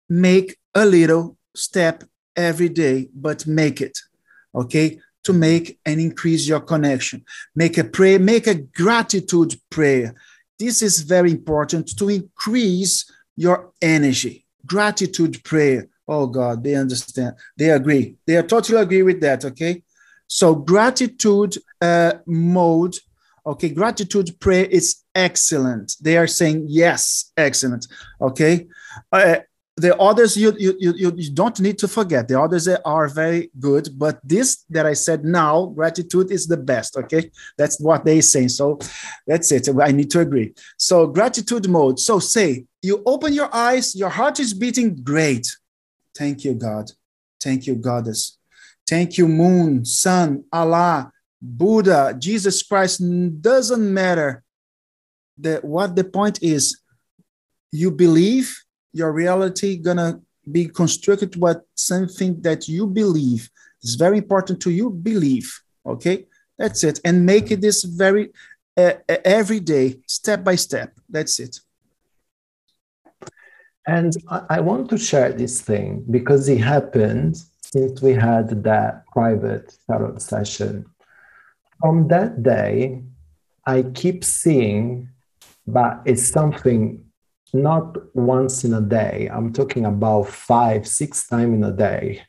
[0.10, 2.04] Make a little step
[2.36, 3.98] every day, but make it.
[4.56, 5.00] Okay.
[5.26, 7.26] To make and increase your connection.
[7.54, 10.16] Make a prayer, make a gratitude prayer.
[10.60, 14.46] This is very important to increase your energy.
[14.66, 15.88] Gratitude prayer.
[16.08, 17.36] Oh God, they understand.
[17.58, 18.16] They agree.
[18.26, 19.46] They are totally agree with that.
[19.46, 19.84] Okay.
[20.28, 22.98] So gratitude uh, mode
[23.48, 25.96] Okay, gratitude prayer is excellent.
[26.02, 27.88] They are saying yes, excellent.
[28.20, 28.68] Okay,
[29.14, 29.38] uh,
[29.78, 32.28] the others you, you you you don't need to forget.
[32.28, 36.98] The others are very good, but this that I said now, gratitude is the best.
[36.98, 38.48] Okay, that's what they say.
[38.48, 38.80] So
[39.28, 39.70] that's it.
[39.80, 40.54] I need to agree.
[40.78, 42.00] So gratitude mode.
[42.00, 44.96] So say you open your eyes, your heart is beating.
[45.04, 45.48] Great.
[46.18, 46.92] Thank you, God.
[47.40, 48.40] Thank you, Goddess.
[48.90, 53.02] Thank you, Moon, Sun, Allah, Buddha, Jesus Christ,
[53.42, 54.44] doesn't matter.
[55.38, 56.82] The, what the point is,
[57.72, 58.58] you believe
[58.94, 60.20] your reality gonna
[60.52, 63.50] be constructed with something that you believe.
[63.82, 65.62] It's very important to you believe.
[65.86, 66.26] Okay,
[66.58, 67.00] That's it.
[67.06, 68.32] And make it this very
[68.76, 70.94] uh, every day, step by step.
[71.10, 71.60] That's it.
[73.88, 79.06] And I, I want to share this thing because it happened since we had that
[79.08, 80.86] private tarot session.
[81.80, 83.04] From that day,
[83.66, 85.10] I keep seeing,
[85.66, 87.04] but it's something
[87.54, 89.30] not once in a day.
[89.32, 92.22] I'm talking about five, six times in a day.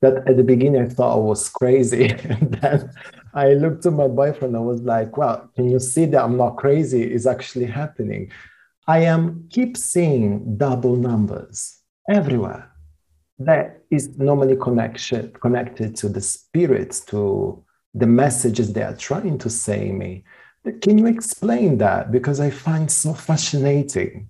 [0.00, 2.08] That at the beginning I thought I was crazy.
[2.28, 2.90] and then
[3.34, 4.56] I looked to my boyfriend.
[4.56, 7.02] I was like, well, can you see that I'm not crazy?
[7.02, 8.30] It's actually happening.
[8.86, 12.70] I am keep seeing double numbers everywhere.
[13.38, 19.50] That is normally connection connected to the spirits, to the messages they are trying to
[19.50, 20.24] say me.
[20.82, 22.12] Can you explain that?
[22.12, 24.28] Because I find so fascinating.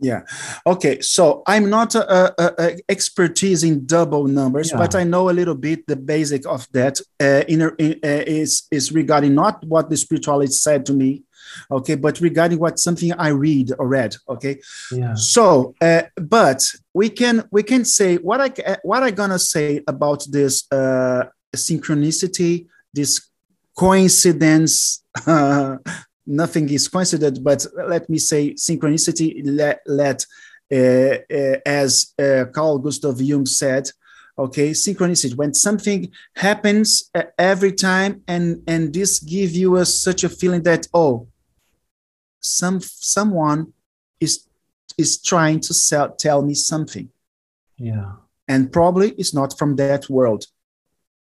[0.00, 0.22] Yeah.
[0.66, 1.00] Okay.
[1.00, 4.78] So I'm not a, a, a expertise in double numbers, yeah.
[4.78, 7.00] but I know a little bit the basic of that.
[7.20, 11.22] Uh, in, in, uh, is is regarding not what the spirituality said to me,
[11.70, 14.16] okay, but regarding what something I read or read.
[14.28, 14.60] Okay.
[14.90, 15.14] Yeah.
[15.14, 20.26] So, uh, but we can we can say what I what I gonna say about
[20.30, 23.28] this uh, synchronicity, this
[23.76, 25.02] coincidence.
[26.26, 30.24] Nothing is coincident, but let me say synchronicity let, let
[30.72, 33.90] uh, uh, as uh, Carl Gustav Jung said,
[34.38, 40.24] okay, synchronicity, when something happens uh, every time and, and this give you a, such
[40.24, 41.28] a feeling that, oh,
[42.40, 43.72] some someone
[44.20, 44.46] is
[44.98, 47.08] is trying to sell, tell me something.
[47.78, 48.12] Yeah.
[48.46, 50.46] And probably it's not from that world,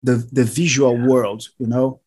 [0.04, 1.06] the, the visual yeah.
[1.08, 2.02] world, you know,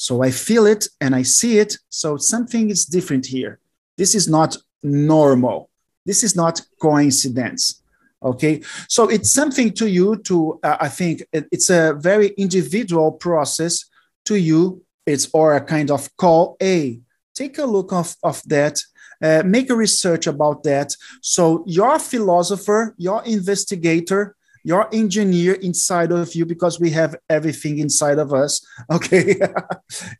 [0.00, 1.76] so I feel it and I see it.
[1.88, 3.58] So something is different here.
[3.96, 5.70] This is not normal.
[6.06, 7.82] This is not coincidence.
[8.22, 8.62] Okay.
[8.86, 13.86] So it's something to you to, uh, I think it's a very individual process
[14.26, 14.82] to you.
[15.04, 16.56] It's or a kind of call.
[16.62, 17.00] A
[17.34, 18.78] take a look of, of that.
[19.20, 20.94] Uh, make a research about that.
[21.22, 28.18] So your philosopher, your investigator, your engineer inside of you because we have everything inside
[28.18, 29.36] of us okay?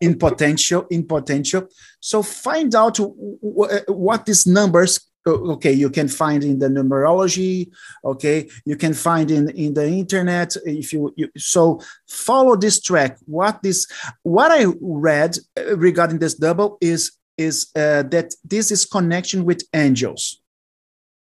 [0.00, 1.68] In potential in potential.
[2.00, 7.70] So find out what these numbers okay you can find in the numerology
[8.04, 8.48] okay?
[8.64, 13.18] You can find in in the internet if you, you, so follow this track.
[13.26, 13.86] What this
[14.22, 19.62] what i read uh, regarding this double is is uh, that this is connection with
[19.72, 20.40] angels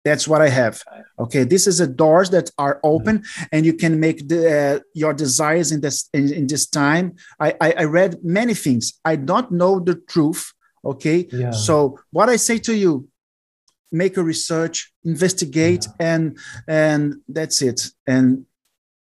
[0.06, 0.82] that's what I have.
[1.20, 5.14] Okay, this is a doors that are open, and you can make the, uh, your
[5.14, 7.16] desires in this in, in this time.
[7.40, 8.94] I, I, I read many things.
[9.04, 10.54] I don't know the truth.
[10.86, 11.52] Okay, yeah.
[11.52, 13.08] so what I say to you,
[13.92, 16.14] make a research, investigate, yeah.
[16.14, 16.38] and
[16.68, 17.90] and that's it.
[18.06, 18.46] And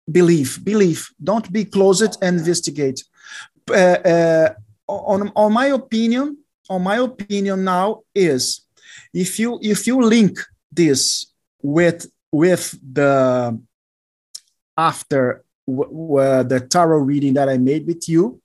[0.09, 1.09] believe, believe.
[1.23, 3.03] Don't be closet and investigate.
[3.69, 4.49] Uh, uh,
[4.87, 6.37] on on my opinion,
[6.69, 8.61] on my opinion now is
[9.13, 10.37] if you if you link
[10.71, 11.27] this
[11.61, 13.59] with with the
[14.77, 18.41] after w- the tarot reading that I made with you.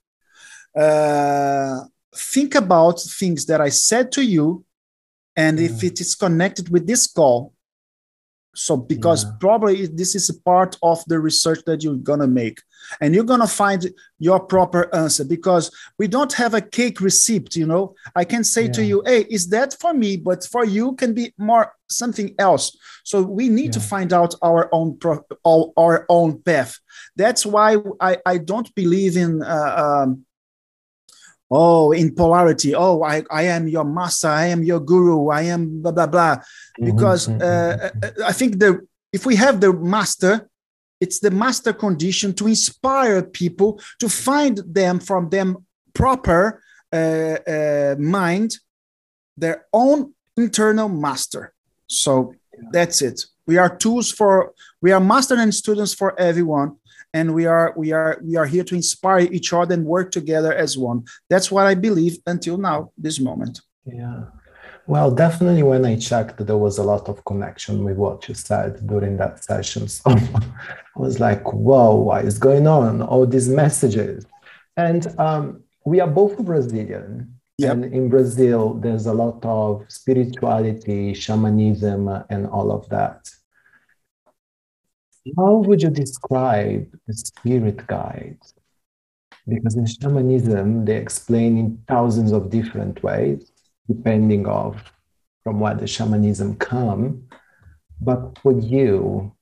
[0.76, 1.84] Uh,
[2.14, 4.64] think about things that I said to you,
[5.36, 7.54] and if it is connected with this call,
[8.56, 9.30] so because yeah.
[9.38, 12.62] probably this is a part of the research that you're gonna make,
[13.00, 13.86] and you're gonna find
[14.18, 17.54] your proper answer because we don't have a cake receipt.
[17.54, 18.72] You know, I can say yeah.
[18.72, 22.76] to you, "Hey, is that for me?" But for you, can be more something else.
[23.04, 23.72] So we need yeah.
[23.72, 26.78] to find out our own pro- our, our own path.
[27.16, 29.42] That's why I I don't believe in.
[29.42, 30.26] Uh, um,
[31.50, 32.74] oh in polarity.
[32.74, 34.28] Oh I, I am your master.
[34.28, 35.28] I am your guru.
[35.28, 36.36] I am blah blah blah.
[36.36, 37.42] Mm-hmm, because mm-hmm.
[37.42, 38.80] uh, uh, i think the
[39.12, 40.48] if we have the master
[41.00, 47.96] it's the master condition to inspire people to find them from them proper uh, uh,
[47.98, 48.58] mind
[49.36, 51.52] their own internal master.
[51.86, 52.34] So
[52.72, 53.24] that's it.
[53.46, 56.76] We are tools for we are master and students for everyone
[57.12, 60.52] and we are we are we are here to inspire each other and work together
[60.52, 61.04] as one.
[61.30, 63.60] That's what i believe until now this moment.
[63.84, 64.24] Yeah.
[64.86, 68.86] Well definitely when i checked there was a lot of connection with what you said
[68.86, 69.88] during that session.
[69.96, 73.02] So i was like whoa what is going on?
[73.02, 74.26] All these messages.
[74.76, 77.36] And um, we are both brazilian.
[77.58, 77.72] Yep.
[77.72, 83.30] And in Brazil, there's a lot of spirituality, shamanism, and all of that.
[85.34, 88.54] How would you describe the spirit guides?
[89.48, 93.50] Because in shamanism, they explain in thousands of different ways,
[93.88, 94.82] depending of
[95.42, 97.28] from where the shamanism come.
[98.00, 99.32] But for you,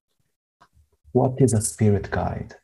[1.13, 2.55] what is a spirit guide?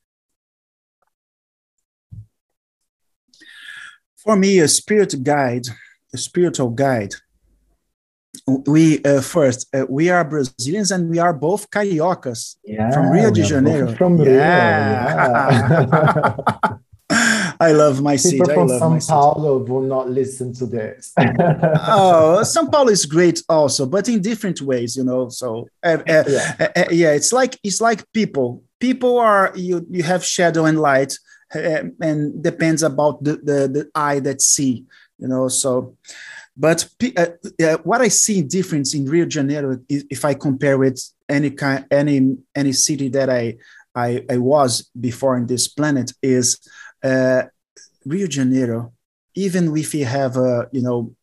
[4.16, 5.66] For me, a spirit guide,
[6.12, 7.14] a spiritual guide.
[8.66, 13.30] We uh, first, uh, we are Brazilians and we are both cariocas Yeah, from Rio
[13.30, 13.92] de Janeiro.
[13.94, 15.36] From Rio, Yeah.
[15.50, 16.76] yeah.
[17.60, 18.38] I love my city.
[18.38, 19.08] People I from São.
[19.08, 21.12] Paulo will not listen to this.
[21.18, 25.28] oh, São Paulo is great also, but in different ways, you know.
[25.28, 26.56] So uh, uh, Yeah.
[26.60, 28.62] uh, uh, yeah, it's like it's like people.
[28.78, 31.18] People are you you have shadow and light,
[31.52, 34.84] and depends about the, the the eye that see,
[35.18, 35.48] you know.
[35.48, 35.96] So,
[36.60, 36.86] but
[37.16, 37.26] uh,
[37.64, 41.86] uh, what I see difference in Rio de Janeiro, if I compare with any kind
[41.90, 43.56] any any city that I
[43.94, 46.58] I, I was before in this planet, is
[47.02, 47.44] uh,
[48.04, 48.92] Rio de Janeiro.
[49.34, 51.14] Even if you have a you know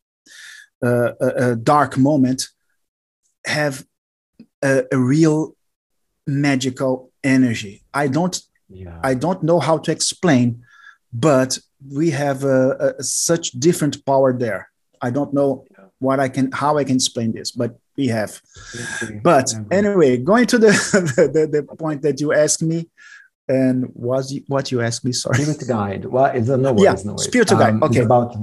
[0.84, 2.48] uh, a, a dark moment
[3.46, 3.84] have
[4.62, 5.56] a, a real
[6.26, 9.00] magical energy i don't yeah.
[9.02, 10.62] i don't know how to explain
[11.12, 11.58] but
[11.90, 14.70] we have a, a, such different power there
[15.02, 15.64] i don't know
[15.98, 18.40] what i can how i can explain this but we have
[19.22, 20.70] but anyway going to the
[21.34, 22.88] the, the point that you asked me
[23.48, 26.04] and was you, what you asked me sorry Spirit guide.
[26.04, 27.24] Well, it's a no worries, Yeah, no worries.
[27.28, 28.00] spiritual guide, Um, okay.
[28.00, 28.36] about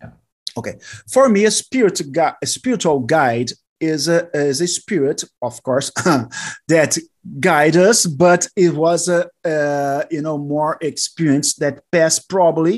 [0.00, 0.10] yeah.
[0.56, 0.74] Okay.
[1.10, 3.50] For me a spirit gu- a spiritual guide
[3.80, 5.90] is a is a spirit of course
[6.68, 6.96] that
[7.40, 12.76] guide us but it was a uh, you know more experience that passed probably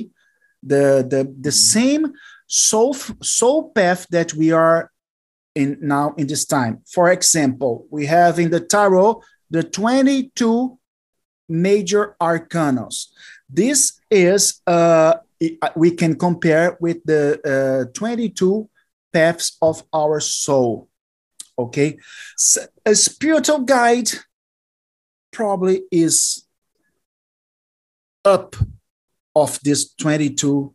[0.62, 2.02] the the the same
[2.46, 4.90] soul soul path that we are
[5.54, 10.78] in now in this time for example we have in the tarot the 22
[11.48, 13.06] major arcanos
[13.48, 15.14] this is uh
[15.74, 18.68] we can compare with the uh, 22
[19.12, 20.88] paths of our soul.
[21.58, 21.96] Okay.
[22.84, 24.10] a spiritual guide
[25.32, 26.46] probably is
[28.24, 28.56] up
[29.34, 30.74] of this 22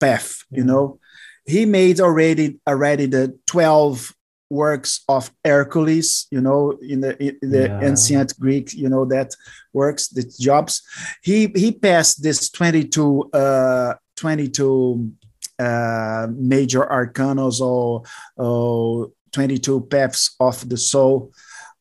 [0.00, 0.98] path, you know.
[1.46, 4.12] He made already already the 12
[4.50, 7.88] works of Hercules, you know, in the in the Yeah.
[7.88, 9.34] ancient Greek, you know, that
[9.72, 10.82] works, the jobs
[11.22, 15.10] he he passed this 22 uh 22
[15.58, 18.02] uh major arcanos or,
[18.36, 21.32] or 22 paths of the soul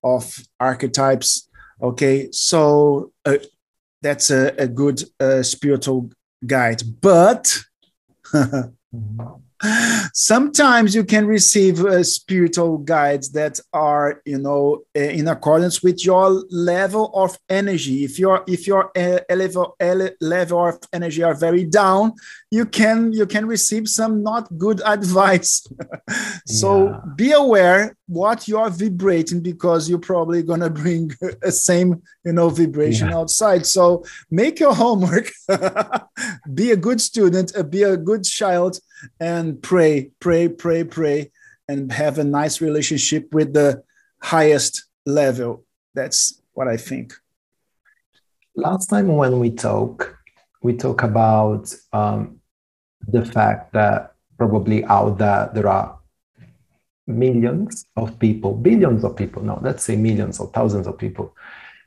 [0.04, 1.50] of archetypes
[1.82, 3.38] okay so uh,
[4.02, 6.10] that's a, a good uh, spiritual
[6.46, 7.60] guide but
[8.32, 9.47] 哈哈嗯
[10.14, 16.06] sometimes you can receive uh, spiritual guides that are you know uh, in accordance with
[16.06, 21.34] your level of energy if your if your uh, level ele- level of energy are
[21.34, 22.14] very down
[22.52, 25.66] you can you can receive some not good advice
[26.46, 27.00] so Yeah.
[27.16, 31.12] be aware what you're vibrating because you're probably going to bring
[31.44, 33.18] a same you know vibration Yeah.
[33.20, 35.32] outside so make your homework
[36.54, 38.80] be a good student uh, be a good child
[39.20, 41.32] and pray pray pray pray
[41.68, 43.84] and have a nice relationship with the
[44.22, 45.64] highest level.
[45.94, 47.14] That's what i think.
[48.56, 50.18] Last time when we talk,
[50.64, 52.40] we talk about um,
[53.08, 55.98] the fact that probably out there there are
[57.08, 61.36] millions of people, billions of people, no, let's say millions or thousands of people,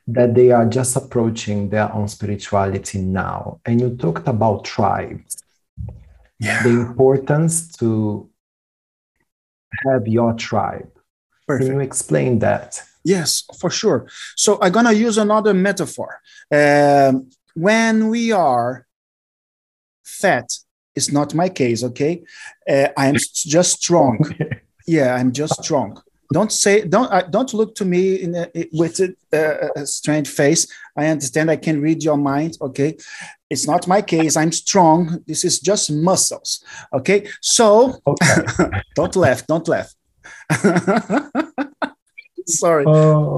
[0.07, 3.59] that they are just approaching their own spirituality now.
[3.65, 5.43] And you talked about tribes,
[6.41, 8.29] yeah the importance to
[9.85, 10.91] have your tribe.
[11.47, 12.81] Can you explain that?
[13.03, 14.07] Yes, for sure.
[14.35, 16.19] So I'm gonna use another metaphor.
[16.51, 18.87] Um, when we are
[20.03, 20.47] fat,
[20.95, 21.83] it's not my case.
[21.83, 22.23] Okay,
[22.69, 24.17] uh, I'm just strong.
[24.87, 26.01] Yeah, I'm just strong.
[26.33, 30.27] Don't say, don't, uh, don't look to me in a, with a, uh, a strange
[30.27, 30.67] face.
[30.97, 31.51] I understand.
[31.51, 32.57] I can read your mind.
[32.61, 32.97] Okay,
[33.51, 34.35] it's not my case.
[34.37, 35.23] I'm strong.
[35.27, 36.63] This is just muscles.
[36.93, 38.35] Okay, so Okay.
[38.95, 39.45] don't laugh.
[39.45, 39.93] Don't laugh.
[42.47, 42.85] Sorry.
[42.87, 43.37] Oh,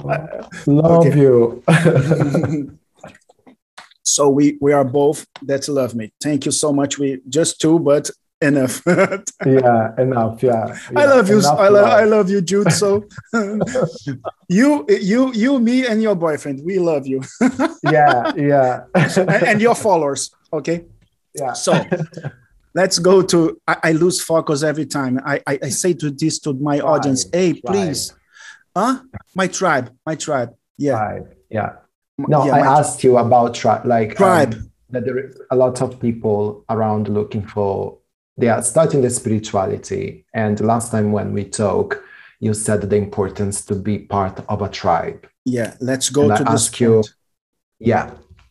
[0.67, 1.19] love Okay.
[1.19, 1.63] you.
[4.03, 7.79] so we we are both that love me thank you so much we just two
[7.79, 8.09] but
[8.43, 8.81] enough
[9.45, 10.43] yeah, enough.
[10.43, 12.29] Yeah, i love you i love i love.
[12.29, 13.03] you jude so
[14.49, 17.21] you you you me and your boyfriend we love you
[17.83, 20.85] Yeah, yeah, and, and your followers okay
[21.35, 21.53] yeah.
[21.53, 21.73] so
[22.75, 26.39] let's go to I, I lose focus every time I, I i say to this
[26.39, 27.63] to my Tribe, audience hey tribe.
[27.65, 28.13] please
[28.75, 28.99] huh
[29.35, 31.27] my tribe my tribe yeah Tribe.
[31.49, 31.73] Yeah.
[32.17, 33.85] No, yeah, I asked you about tribe.
[33.85, 37.97] Like tribe um, that there is a lot of people around looking for.
[38.37, 41.95] They are starting the spirituality, and last time when we talked,
[42.39, 45.27] you said the importance to be part of a tribe.
[45.45, 47.09] yeah let's go And I to this ask you- point.
[47.79, 48.05] Yeah,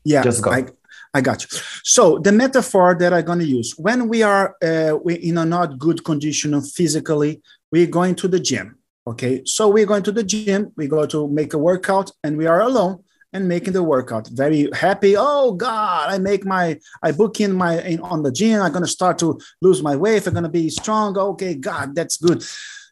[0.04, 0.50] yeah Just go.
[0.52, 0.66] I,
[1.14, 1.48] I got you.
[1.94, 5.44] So the metaphor that I'm going to use when we are uh, we in a
[5.44, 7.32] not good condition physically,
[7.72, 8.66] we're going to the gym.
[9.10, 10.60] Okay, so we're going to the gym.
[10.76, 12.94] We go to make a workout, and we are alone
[13.32, 14.28] and making the workout.
[14.28, 15.14] Very happy.
[15.16, 18.60] Oh God, I make my I book in my in, on the gym.
[18.60, 20.26] I'm going to start to lose my weight.
[20.26, 21.16] I'm going to be strong.
[21.16, 22.44] Okay, God, that's good.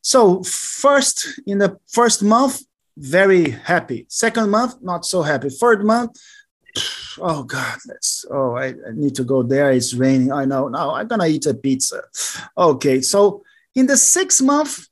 [0.03, 2.63] So first in the first month,
[2.97, 4.07] very happy.
[4.09, 5.51] Second month, not so happy.
[5.51, 6.19] Third month
[7.19, 10.95] oh god let's oh I, I, need to go there it's raining i know now
[10.95, 12.03] i'm gonna eat a pizza
[12.57, 13.43] okay so
[13.75, 14.87] in the sixth month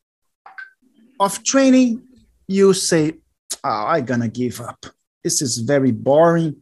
[1.20, 2.02] of training
[2.46, 3.14] you say
[3.62, 4.86] ah, oh i'm gonna give up
[5.28, 6.56] this is very boring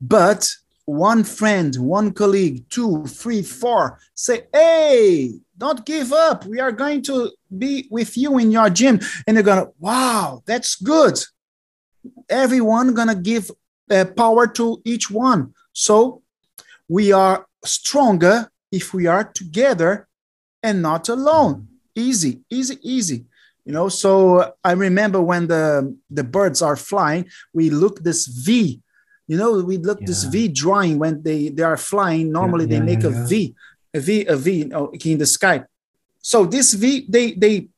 [0.00, 0.42] but
[0.86, 7.00] one friend one colleague two three four say hey don't give up we are going
[7.02, 11.16] to be with you in your gym and they're gonna wow that's good
[12.28, 13.50] everyone gonna give
[13.90, 15.54] uh, power to each one.
[15.72, 16.22] So
[16.88, 20.08] we are stronger if we are together
[20.62, 21.68] and not alone.
[21.94, 23.26] Easy, easy, easy.
[23.64, 28.80] You know, so I remember when the the birds are flying, we look this V.
[29.26, 30.06] You know, we look yeah.
[30.06, 32.30] this V drawing when they they are flying.
[32.30, 33.54] Normally yeah, yeah, they make a V,
[33.94, 34.70] a V, a V
[35.04, 35.64] in the sky.
[36.20, 37.68] So this V, they they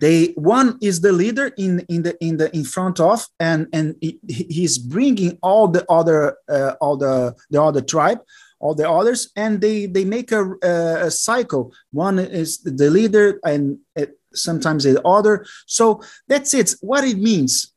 [0.00, 3.96] they one is the leader in in the in the in front of and and
[4.00, 8.20] he, he's bringing all the other uh, all the the other tribe
[8.60, 13.78] all the others and they they make a, a cycle one is the leader and
[13.94, 15.46] it, sometimes the other.
[15.66, 16.74] So that's it.
[16.80, 17.70] What it means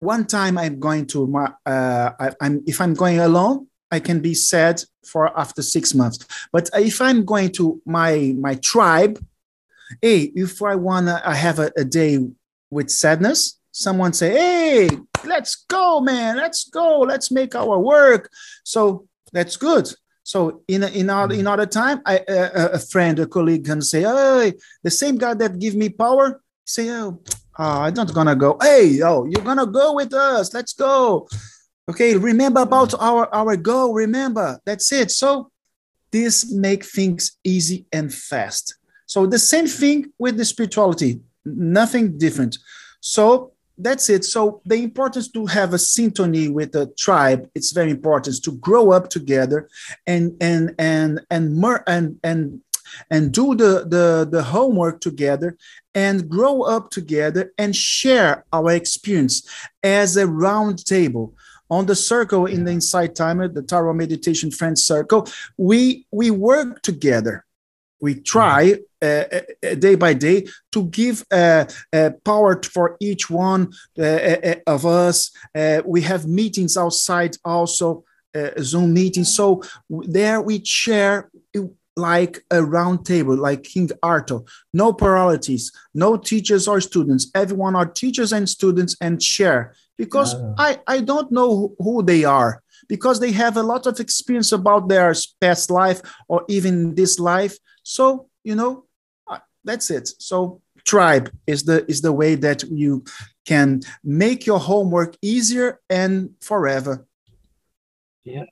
[0.00, 4.20] one time i'm going to my uh, I, i'm if i'm going alone i can
[4.20, 6.24] be sad for after six months.
[6.52, 9.18] But if i'm going to my my tribe
[10.02, 12.18] hey, if I wanna I have a, a day
[12.70, 14.88] with sadness, someone say, hey,
[15.24, 18.30] let's go, man, let's go, let's make our work.
[18.64, 19.92] So that's good.
[20.28, 24.02] So in in other in other time, I, uh, a friend, a colleague can say,
[24.02, 24.52] "Hey,
[24.82, 27.18] the same guy that give me power, say, oh,
[27.58, 28.58] oh, I'm not gonna go.
[28.60, 30.52] Hey, oh, you're gonna go with us.
[30.52, 31.26] Let's go.
[31.90, 33.94] Okay, remember about our our goal.
[33.94, 35.10] Remember, that's it.
[35.10, 35.50] So
[36.10, 38.76] this make things easy and fast.
[39.06, 42.58] So the same thing with the spirituality, nothing different.
[43.00, 44.24] So that's it.
[44.24, 48.92] So the importance to have a syntony with the tribe, it's very important to grow
[48.92, 49.68] up together
[50.06, 52.60] and and and and mer- and and
[53.10, 55.56] and do the, the the homework together
[55.94, 59.48] and grow up together and share our experience
[59.82, 61.34] as a round table
[61.70, 66.82] on the circle in the Insight Timer, the Tarot Meditation Friends Circle, we we work
[66.82, 67.44] together
[68.00, 73.30] we try uh, uh, uh, day by day to give uh, uh power for each
[73.30, 75.30] one uh, of us.
[75.84, 78.04] we have meetings outside also,
[78.60, 79.34] Zoom meetings.
[79.34, 81.30] So there we share
[81.96, 84.40] like a round table, like King Arthur.
[84.72, 87.30] No pluralities, no teachers or students.
[87.34, 92.62] Everyone are teachers and students and share because I, I don't know who they are
[92.88, 97.58] because they have a lot of experience about their past life or even this life
[97.88, 98.84] so, you know,
[99.26, 100.10] uh, that's it.
[100.18, 103.02] So tribe is the is the way that you
[103.46, 107.06] can make your homework easier and forever.
[108.24, 108.44] Yeah.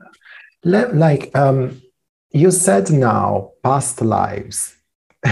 [0.64, 1.82] Like um
[2.30, 4.74] you said now past lives.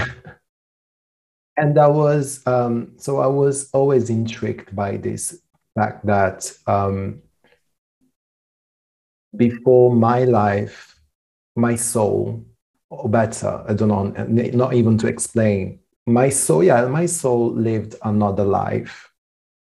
[1.57, 5.41] and I was um so I was always intrigued by this
[5.73, 7.23] fact that um
[9.35, 10.95] before my life,
[11.55, 12.45] my soul
[12.89, 15.79] or better, I don't know, not even to explain.
[16.05, 19.11] My soul, yeah, my soul lived another life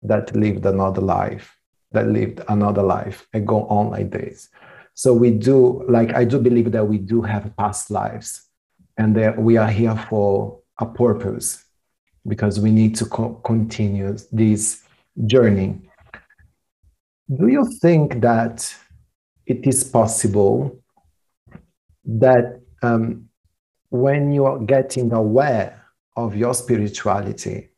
[0.03, 1.59] that lived another life
[1.93, 4.49] that lived another life and go on like this.
[4.95, 8.43] So we do, like, I do believe that we do have past lives
[8.97, 11.65] and that we are here for a purpose
[12.27, 14.83] because we need to co- continue this
[15.25, 15.81] journey.
[17.35, 18.75] Do you think that
[19.47, 20.83] it is possible
[22.05, 23.29] that um,
[23.91, 25.85] when you are getting aware
[26.17, 27.71] of your spirituality,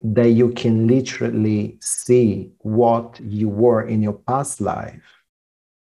[0.00, 5.02] that you can literally see what you were in your past life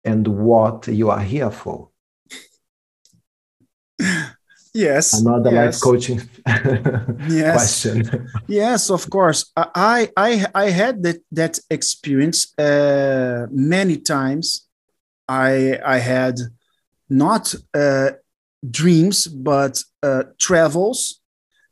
[0.04, 1.88] and what you are here for.
[4.74, 5.20] Yes.
[5.20, 5.74] Another yes.
[5.74, 6.20] life coaching
[7.28, 7.52] yes.
[7.52, 8.28] question.
[8.48, 9.52] yes, of course.
[9.54, 14.66] I I I had that that experience uh, many times.
[15.28, 16.36] I I had
[17.10, 18.12] not uh,
[18.70, 21.20] dreams, but uh, travels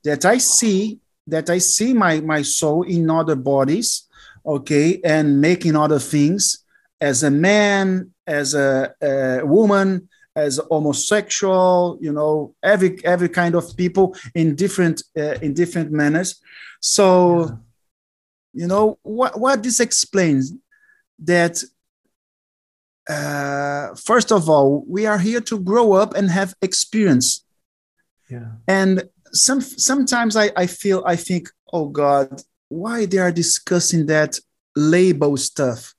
[0.04, 4.08] that I see that I see my my soul in other bodies,
[4.44, 6.64] okay, and making other things
[7.00, 13.76] as a man, as a, a woman, as homosexual, you know, every every kind of
[13.76, 16.40] people in different uh, in different manners.
[16.80, 17.50] So, yeah.
[18.52, 20.52] you know, what what this explains
[21.20, 21.62] that
[23.08, 27.44] uh, first of all, we are here to grow up and have experience.
[28.28, 28.52] Yeah.
[28.68, 34.38] And some sometimes I, I feel I think, oh God, why they are discussing that
[34.76, 35.94] label stuff?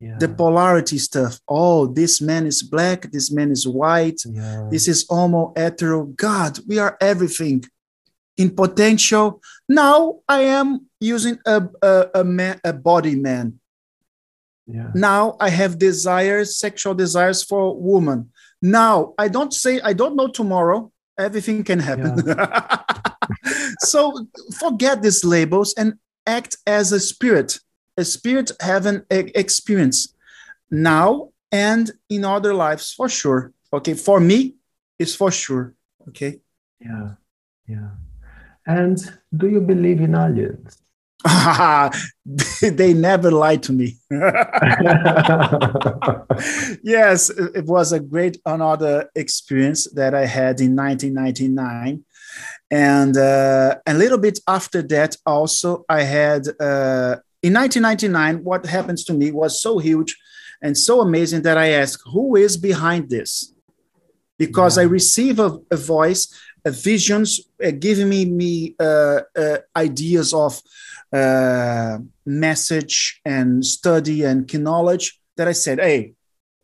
[0.00, 0.18] Yeah.
[0.18, 1.38] The polarity stuff.
[1.46, 4.66] Oh, this man is black, this man is white, yeah.
[4.70, 6.06] this is homo hetero.
[6.06, 7.64] God, we are everything
[8.36, 9.40] in potential.
[9.68, 13.60] Now I am using a, a, a, man, a body man
[14.66, 14.90] yeah.
[14.94, 18.30] Now I have desires, sexual desires for woman.
[18.60, 20.92] Now I don't say I don't know tomorrow.
[21.18, 22.22] Everything can happen.
[22.26, 22.82] Yeah.
[23.80, 24.26] so
[24.58, 25.94] forget these labels and
[26.26, 27.58] act as a spirit,
[27.96, 30.14] a spirit having experience
[30.70, 33.52] now and in other lives for sure.
[33.72, 34.54] Okay, for me,
[34.98, 35.74] it's for sure.
[36.08, 36.40] Okay.
[36.80, 37.14] Yeah,
[37.66, 37.90] yeah.
[38.66, 38.98] And
[39.36, 40.81] do you believe in aliens?
[42.62, 43.96] they never lied to me.
[46.82, 52.04] yes, it was a great another experience that I had in 1999.
[52.70, 59.04] And uh, a little bit after that, also, I had uh, in 1999, what happens
[59.04, 60.16] to me was so huge
[60.62, 63.52] and so amazing that I asked, Who is behind this?
[64.38, 64.84] Because yeah.
[64.84, 66.32] I receive a, a voice,
[66.64, 70.60] a visions, uh, giving me, me uh, uh, ideas of
[71.12, 76.14] uh, message and study and knowledge that I said, hey,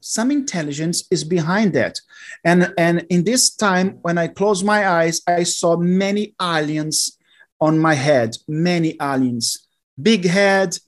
[0.01, 2.01] some intelligence is behind that.
[2.45, 7.19] And, and in this time, when I closed my eyes, I saw many aliens
[7.61, 9.67] on my head, many aliens,
[10.01, 10.79] big head,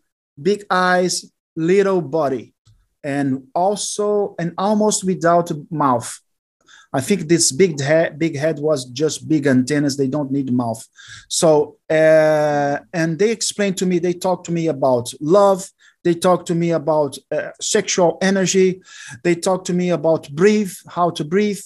[0.41, 2.55] big eyes, little body,
[3.03, 6.21] and also, and almost without mouth.
[6.93, 9.97] I think this big head, big head was just big antennas.
[9.97, 10.85] They don't need mouth.
[11.29, 15.71] So, uh, and they explained to me, they talked to me about love.
[16.03, 18.83] They talked to me about uh, sexual energy.
[19.23, 21.61] They talked to me about breathe, how to breathe.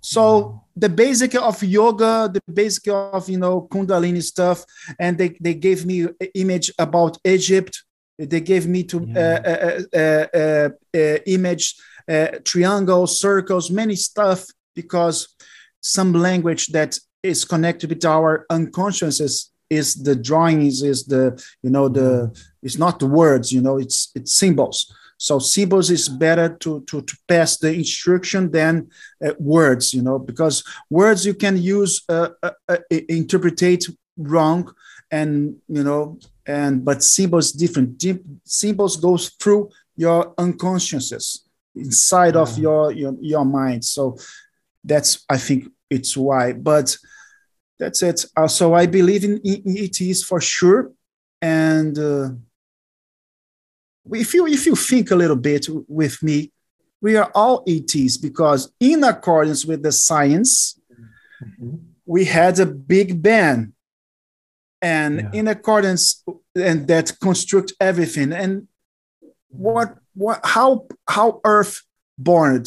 [0.00, 4.64] So the basic of yoga, the basic of you know Kundalini stuff,
[4.98, 7.82] and they, they gave me image about Egypt.
[8.18, 9.40] They gave me to yeah.
[9.44, 11.74] uh, uh, uh, uh image
[12.08, 14.46] uh, triangles, circles, many stuff
[14.76, 15.34] because
[15.80, 21.24] some language that is connected with our unconscious is the drawings is the
[21.62, 22.30] you know the
[22.62, 24.94] it's not the words you know it's it's symbols.
[25.18, 28.88] So symbols is better to to, to pass the instruction than
[29.24, 32.76] uh, words you know because words you can use uh, uh, uh
[33.08, 34.72] interpretate wrong
[35.10, 37.98] and you know and but symbols different.
[37.98, 42.40] Deep, symbols goes through your unconscious inside yeah.
[42.40, 43.84] of your, your your mind.
[43.84, 44.16] So
[44.86, 46.96] that's i think it's why but
[47.78, 48.24] that's it.
[48.36, 50.92] Uh, so i believe in ets for sure.
[51.42, 52.30] And uh,
[54.12, 56.52] if you if you think a little bit with me
[57.00, 60.80] we are all ets because in accordance with the science
[61.42, 61.76] mm-hmm.
[62.04, 63.72] we had a big bang.
[64.82, 65.30] And yeah.
[65.40, 66.24] in accordance
[66.54, 68.32] and that construct everything.
[68.32, 68.68] And
[69.48, 71.82] what what how how earth
[72.18, 72.64] born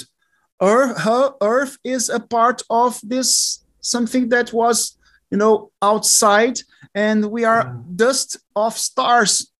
[0.61, 4.97] earth, her earth is a part of this something that was
[5.31, 6.59] you know outside
[6.95, 7.73] and we are yeah.
[7.95, 9.51] dust of stars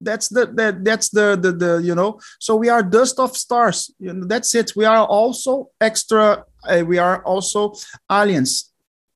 [0.00, 3.94] that's the, the that's the, the the you know so we are dust of stars
[3.98, 7.72] you know, that's it we are also extra uh, we are also
[8.10, 8.72] aliens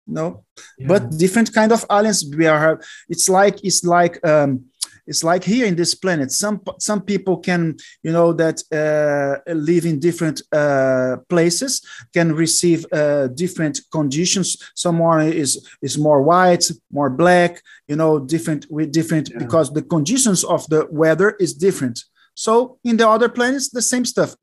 [0.06, 0.44] no
[0.78, 0.86] yeah.
[0.86, 4.64] but different kind of aliens we are it's like it's like um
[5.06, 9.86] it's like here in this planet some some people can you know that uh, live
[9.86, 11.82] in different uh, places
[12.12, 14.56] can receive uh, different conditions.
[14.74, 19.38] Someone is is more white more black you know different with different yeah.
[19.38, 22.04] because the conditions of the weather is different.
[22.34, 24.34] So in the other planets the same stuff.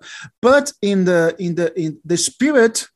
[0.42, 2.88] But in the in the in the spirit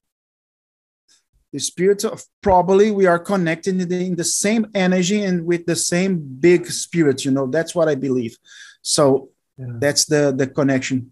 [1.53, 5.65] the spirit of probably we are connected in the, in the, same energy and with
[5.65, 8.37] the same big spirit you know that's what i believe.
[8.81, 9.65] So yeah.
[9.79, 11.11] that's the the connection.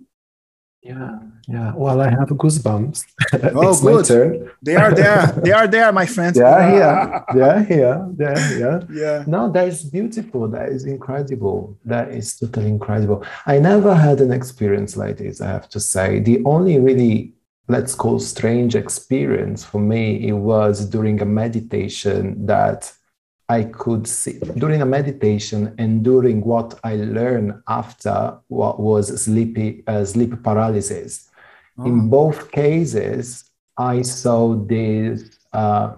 [0.81, 1.73] Yeah yeah.
[1.75, 3.05] Well i have goosebumps.
[3.55, 4.51] Oh good.
[4.61, 5.27] they are there.
[5.43, 6.37] They are there my friends.
[6.37, 9.23] Yeah yeah yeah yeah yeah yeah yeah.
[9.27, 10.47] No that is beautiful.
[10.47, 11.77] That is incredible.
[11.85, 13.23] That is totally incredible.
[13.45, 16.19] I never had an experience like this i have to say.
[16.19, 17.33] The only really
[17.67, 22.91] let's call strange experience for me it was during a meditation that
[23.47, 29.83] I could see during a meditation and during what I learned after what was sleepy
[29.85, 31.29] uh, sleep paralysis.
[31.77, 31.85] Oh.
[31.85, 33.43] In both cases,
[33.77, 35.93] I saw this uh,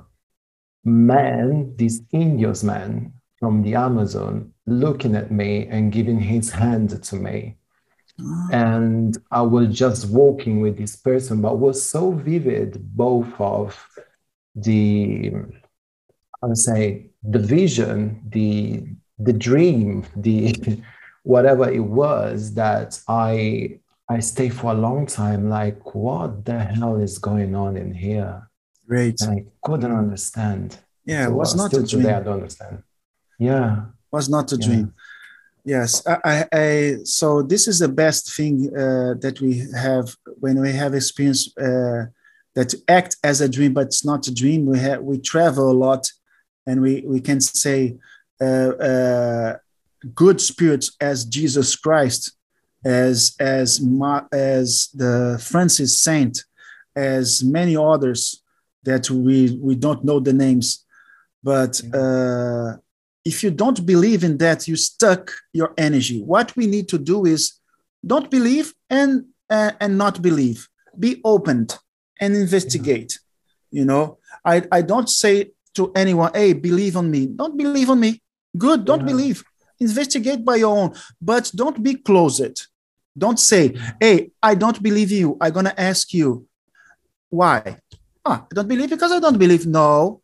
[0.84, 7.15] man, this Indios man from the Amazon, looking at me and giving his hand to
[7.15, 7.55] me.
[8.51, 13.88] And I was just walking with this person, but was so vivid, both of
[14.55, 15.34] the
[16.41, 18.84] I would say the vision, the
[19.20, 20.82] the dream, the
[21.24, 26.95] whatever it was that I I stayed for a long time like what the hell
[26.97, 28.49] is going on in here?
[28.88, 29.22] Great.
[29.22, 30.78] And I couldn't understand.
[31.05, 32.03] Yeah, so it was not a dream.
[32.03, 32.84] Today I don't understand.
[33.38, 33.86] Yeah.
[34.11, 34.93] Was not a dream.
[35.68, 40.72] Yes, I, I, so this is the best thing uh, that we have when we
[40.72, 42.05] have experience uh,
[42.55, 44.65] that act as a dream, but it's not a dream.
[44.65, 46.09] We have we travel a lot
[46.65, 47.97] and we, we can say
[48.39, 49.57] uh, uh,
[50.15, 52.32] good spirits as Jesus Christ,
[52.86, 53.82] as as
[54.32, 56.45] as the Francis Saint,
[56.95, 58.41] as many others
[58.84, 60.86] that we we don't know the names,
[61.43, 62.78] but uh,
[63.28, 66.21] if you don't believe in that, you stuck your energy.
[66.21, 67.41] What we need to do is
[68.11, 69.11] don't believe and
[69.49, 70.59] uh, and not believe.
[70.97, 71.78] Be opened
[72.21, 73.19] and investigate.
[73.69, 77.28] You know, I I don't say to anyone, hey, believe on me.
[77.28, 78.11] Don't believe on me.
[78.57, 79.11] Good, don't yeah.
[79.13, 79.43] believe.
[79.80, 80.89] Investigate by your own,
[81.21, 82.55] but don't be closet.
[83.23, 83.63] Don't say,
[83.99, 85.38] hey, I don't believe you.
[85.41, 86.47] I'm going to ask you,
[87.30, 87.78] why?
[88.25, 89.65] Ah, I don't believe because I don't believe.
[89.67, 90.21] No.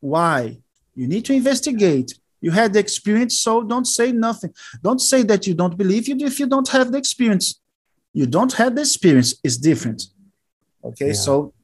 [0.00, 0.58] Why?
[0.94, 2.14] You need to investigate.
[2.44, 4.52] You had the experience, so don't say nothing.
[4.86, 7.46] Don't say that you don't believe you if you don't have the experience.
[8.12, 10.00] You don't have the experience, it's different.
[10.88, 11.24] Okay, yeah.
[11.26, 11.54] so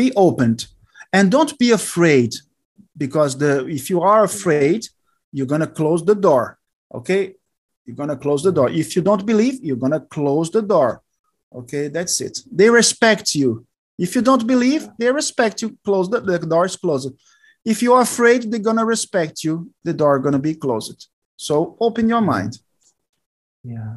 [0.00, 0.56] be open
[1.12, 2.32] and don't be afraid
[2.96, 4.80] because the if you are afraid
[5.32, 6.58] you're to close the door
[6.94, 7.34] okay
[7.84, 11.02] you're to close the door if you don't believe you're to close the door
[11.54, 13.66] okay that's it they respect you
[13.98, 17.12] if you don't believe they respect you close the, the door is closed
[17.64, 21.08] if you're afraid they're going to respect you the door going to be closed.
[21.36, 22.58] So open your mind.
[23.64, 23.94] Yeah.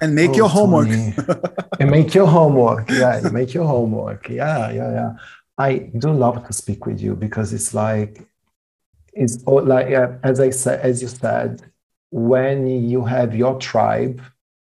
[0.00, 0.88] And make oh, your homework.
[1.80, 2.90] And make your homework.
[2.90, 4.28] Yeah make your homework.
[4.28, 5.12] Yeah yeah yeah.
[5.58, 8.26] I do love to speak with you because it's like
[9.12, 11.62] it's all like uh, as I said, as you said,
[12.10, 14.20] when you have your tribe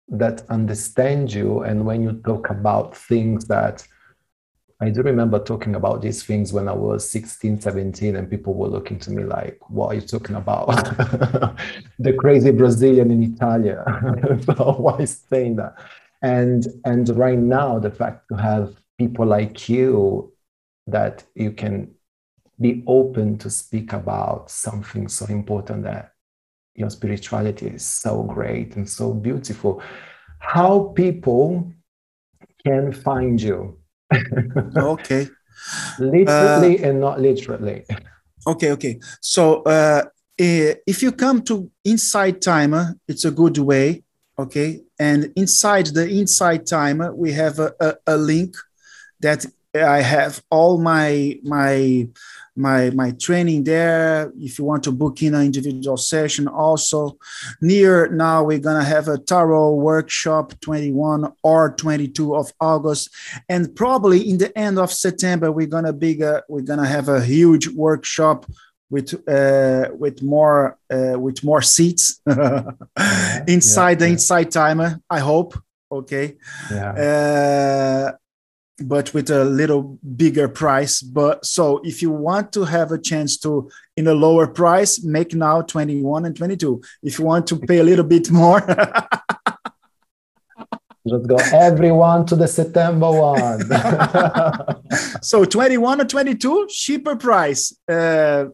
[0.09, 3.87] that understand you, and when you talk about things that
[4.83, 8.69] I do remember talking about these things when I was 16, 17, and people were
[8.69, 10.69] looking to me like, What are you talking about?
[11.99, 13.85] the crazy Brazilian in Italia.
[14.57, 15.75] why is saying that?
[16.23, 20.33] And and right now, the fact to have people like you
[20.87, 21.95] that you can
[22.61, 26.13] be open to speak about something so important that
[26.75, 29.83] your spirituality is so great and so beautiful.
[30.39, 31.73] How people
[32.65, 33.80] can find you.
[34.77, 35.29] Okay.
[35.99, 37.85] literally uh, and not literally.
[38.47, 39.01] Okay, okay.
[39.21, 40.05] So uh,
[40.39, 44.03] if you come to Insight Timer, it's a good way.
[44.39, 44.81] Okay.
[44.99, 48.57] And inside the Insight Timer, we have a, a, a link
[49.21, 49.45] that
[49.75, 52.09] I have all my my
[52.57, 54.33] my my training there.
[54.39, 57.19] If you want to book in an individual session, also
[57.61, 63.11] near now we're gonna have a tarot workshop 21 or 22 of August,
[63.49, 67.69] and probably in the end of September we're gonna big we're gonna have a huge
[67.69, 68.47] workshop
[68.91, 72.21] with uh, with more uh, with more seats
[73.47, 75.01] inside yeah, the Insight Timer.
[75.09, 75.59] I hope.
[75.91, 76.37] Okay.
[76.71, 78.13] Yeah.
[78.83, 81.03] But with a little bigger price.
[81.03, 85.35] But so if you want to have a chance to in a lower price, make
[85.35, 86.81] now 21 and 22.
[87.03, 88.61] If you want to pay a little bit more.
[91.09, 93.63] Just go everyone to the September one.
[95.23, 97.75] so 21 or 22, cheaper price.
[97.89, 98.47] Uh,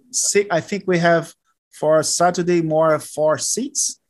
[0.50, 1.34] I think we have
[1.72, 4.00] for Saturday more four seats,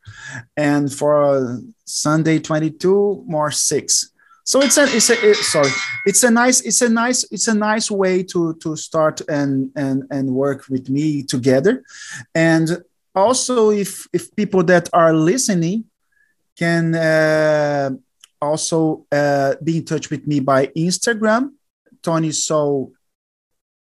[0.56, 4.12] and for Sunday 22 more six
[4.46, 5.70] so it's a it's a it, sorry.
[6.06, 10.04] It's a nice it's a nice it's a nice way to to start and and
[10.10, 11.82] and work with me together.
[12.32, 12.84] And
[13.16, 15.84] also if if people that are listening
[16.56, 17.90] can uh,
[18.40, 21.52] also uh, be in touch with me by instagram
[22.02, 22.92] tony so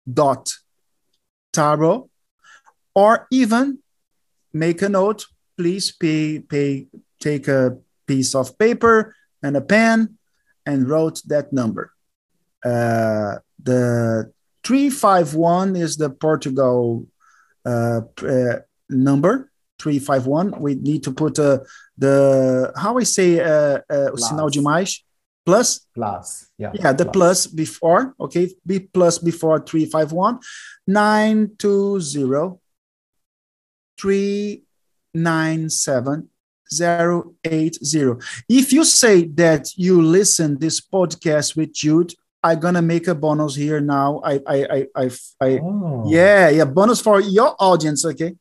[0.06, 0.52] dot
[1.52, 2.08] taro
[2.94, 3.78] or even
[4.52, 5.26] make a note
[5.56, 6.86] please pay pay
[7.18, 7.76] take a
[8.06, 10.16] piece of paper and a pen
[10.66, 11.92] and wrote that number.
[12.64, 14.32] Uh, the
[14.64, 17.06] 351 is the Portugal
[17.64, 18.58] uh, uh,
[18.90, 20.60] number 351.
[20.60, 21.60] We need to put uh,
[21.96, 25.04] the, how I say, uh, uh, o sinal de mais,
[25.44, 25.86] plus?
[25.94, 26.72] Plus, yeah.
[26.74, 30.40] Yeah, the plus, plus before, okay, B plus before 351,
[30.86, 32.58] 920
[33.98, 36.28] 397
[36.72, 38.14] 080.
[38.48, 43.54] If you say that you listen this podcast with Jude, I'm gonna make a bonus
[43.54, 44.20] here now.
[44.24, 45.10] I I I I,
[45.40, 46.04] I oh.
[46.06, 48.34] yeah, yeah, bonus for your audience, okay?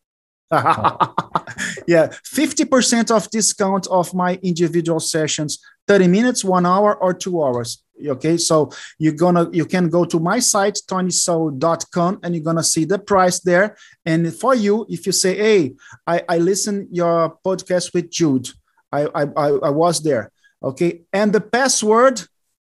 [0.52, 7.84] yeah, 50% of discount of my individual sessions, 30 minutes, one hour, or two hours.
[8.06, 8.70] Okay, so
[9.00, 13.40] you're gonna you can go to my site, tonysoul.com, and you're gonna see the price
[13.40, 13.78] there.
[14.06, 15.76] And for you, if you say, Hey,
[16.06, 18.50] I, I listen your podcast with Jude,
[18.92, 20.32] I, I I was there.
[20.62, 22.22] Okay, and the password,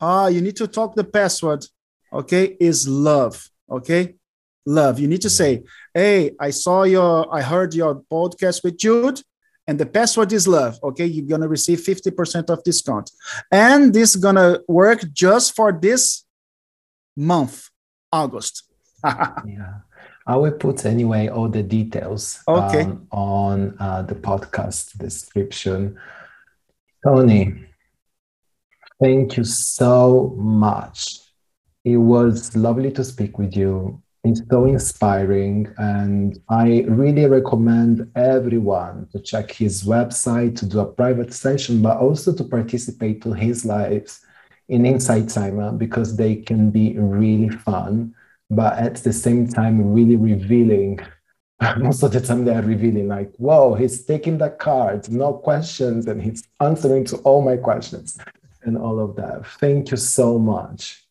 [0.01, 1.65] ah, you need to talk the password,
[2.13, 3.51] okay, is love.
[3.69, 4.15] Okay,
[4.69, 4.99] love.
[4.99, 9.21] You need to say, Hey, I saw your, I heard your podcast with Jude,
[9.69, 10.81] and the password is love.
[10.83, 13.11] Okay, you're gonna receive 50% of discount.
[13.53, 16.25] And this is gonna work just for this
[17.15, 17.69] month,
[18.11, 18.65] August.
[19.05, 19.81] yeah.
[20.27, 22.83] I will put anyway all the details okay.
[22.83, 25.99] um, on uh, the podcast description.
[27.05, 27.67] Tony,
[29.01, 31.21] thank you so much.
[31.85, 34.03] It was lovely to speak with you.
[34.25, 40.87] It's so inspiring, and I really recommend everyone to check his website to do a
[40.87, 44.21] private session, but also to participate to his lives
[44.69, 48.15] in Insight Timer because they can be really fun,
[48.51, 50.99] but at the same time really revealing.
[51.79, 56.07] Most of the time they are revealing, like, whoa, he's taking the cards, no questions,
[56.07, 58.19] and he's answering to all my questions
[58.63, 59.47] and all of that.
[59.61, 61.05] Thank you so much.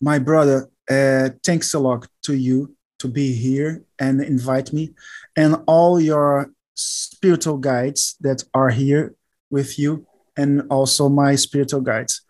[0.00, 4.94] My brother, uh, thanks a lot to you to be here and invite me,
[5.36, 9.14] and all your spiritual guides that are here
[9.50, 10.06] with you,
[10.36, 12.22] and also my spiritual guides.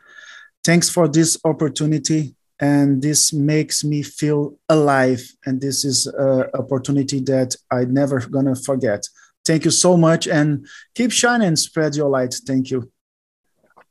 [0.65, 5.23] Thanks for this opportunity, and this makes me feel alive.
[5.45, 9.07] And this is an opportunity that I never gonna forget.
[9.45, 12.35] Thank you so much, and keep shining, spread your light.
[12.47, 12.91] Thank you.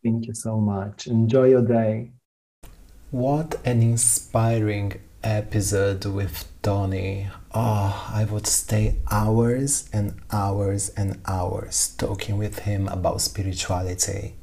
[0.04, 1.08] Thank you so much.
[1.08, 2.15] Enjoy your day.
[3.12, 7.28] What an inspiring episode with Tony.
[7.54, 14.34] Oh, ah, I would stay hours and hours and hours talking with him about spirituality.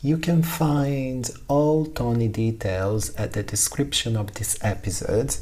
[0.00, 5.34] You can find all Tony details at the description of this episode.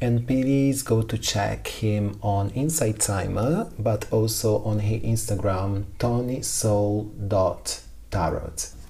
[0.00, 8.83] And please go to check him on Insight Timer, but also on his Instagram, tonysoul.tarot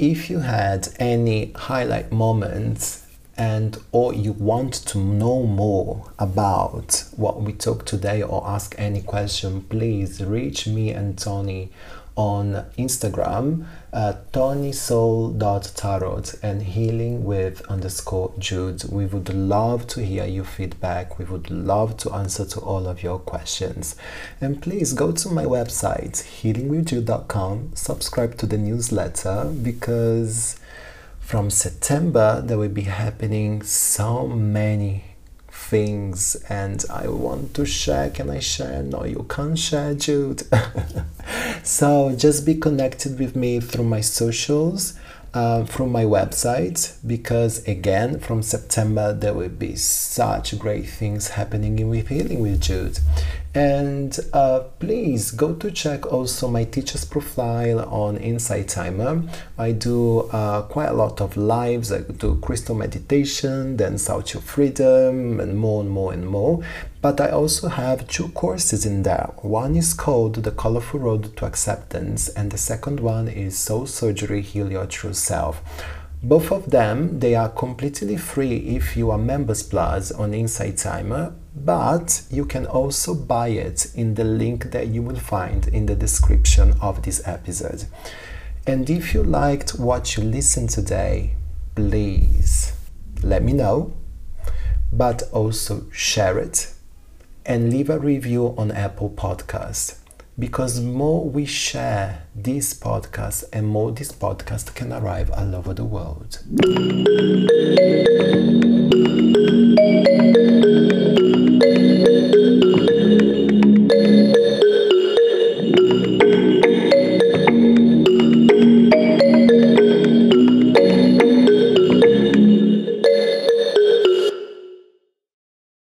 [0.00, 7.42] if you had any highlight moments and or you want to know more about what
[7.42, 11.70] we talked today or ask any question please reach me and tony
[12.16, 18.84] on Instagram, uh, tonysoul.tarot and healing with underscore Jude.
[18.84, 21.18] We would love to hear your feedback.
[21.18, 23.96] We would love to answer to all of your questions.
[24.40, 30.56] And please go to my website, healingwithjude.com, subscribe to the newsletter because
[31.20, 35.09] from September there will be happening so many
[35.70, 38.10] things and I want to share.
[38.10, 38.82] Can I share?
[38.82, 40.42] No, you can't share, Jude.
[41.62, 44.94] so just be connected with me through my socials.
[45.32, 51.88] Uh, from my website because again from September there will be such great things happening
[51.88, 52.98] with Healing with Jude
[53.54, 59.24] and uh, please go to check also my teacher's profile on Insight Timer.
[59.58, 61.90] I do uh, quite a lot of lives.
[61.90, 66.62] I do crystal meditation, then South of Freedom, and more and more and more.
[67.02, 69.32] But I also have two courses in there.
[69.38, 74.42] One is called The Colorful Road to Acceptance, and the second one is Soul Surgery
[74.42, 75.60] Heal Your True Self.
[76.22, 81.34] Both of them, they are completely free if you are Members Plus on Insight Timer
[81.54, 85.96] but you can also buy it in the link that you will find in the
[85.96, 87.84] description of this episode.
[88.66, 91.34] And if you liked what you listened today,
[91.74, 92.72] please
[93.22, 93.92] let me know,
[94.92, 96.72] but also share it
[97.44, 99.96] and leave a review on Apple Podcast
[100.38, 105.84] because more we share this podcast and more this podcast can arrive all over the
[105.84, 106.38] world.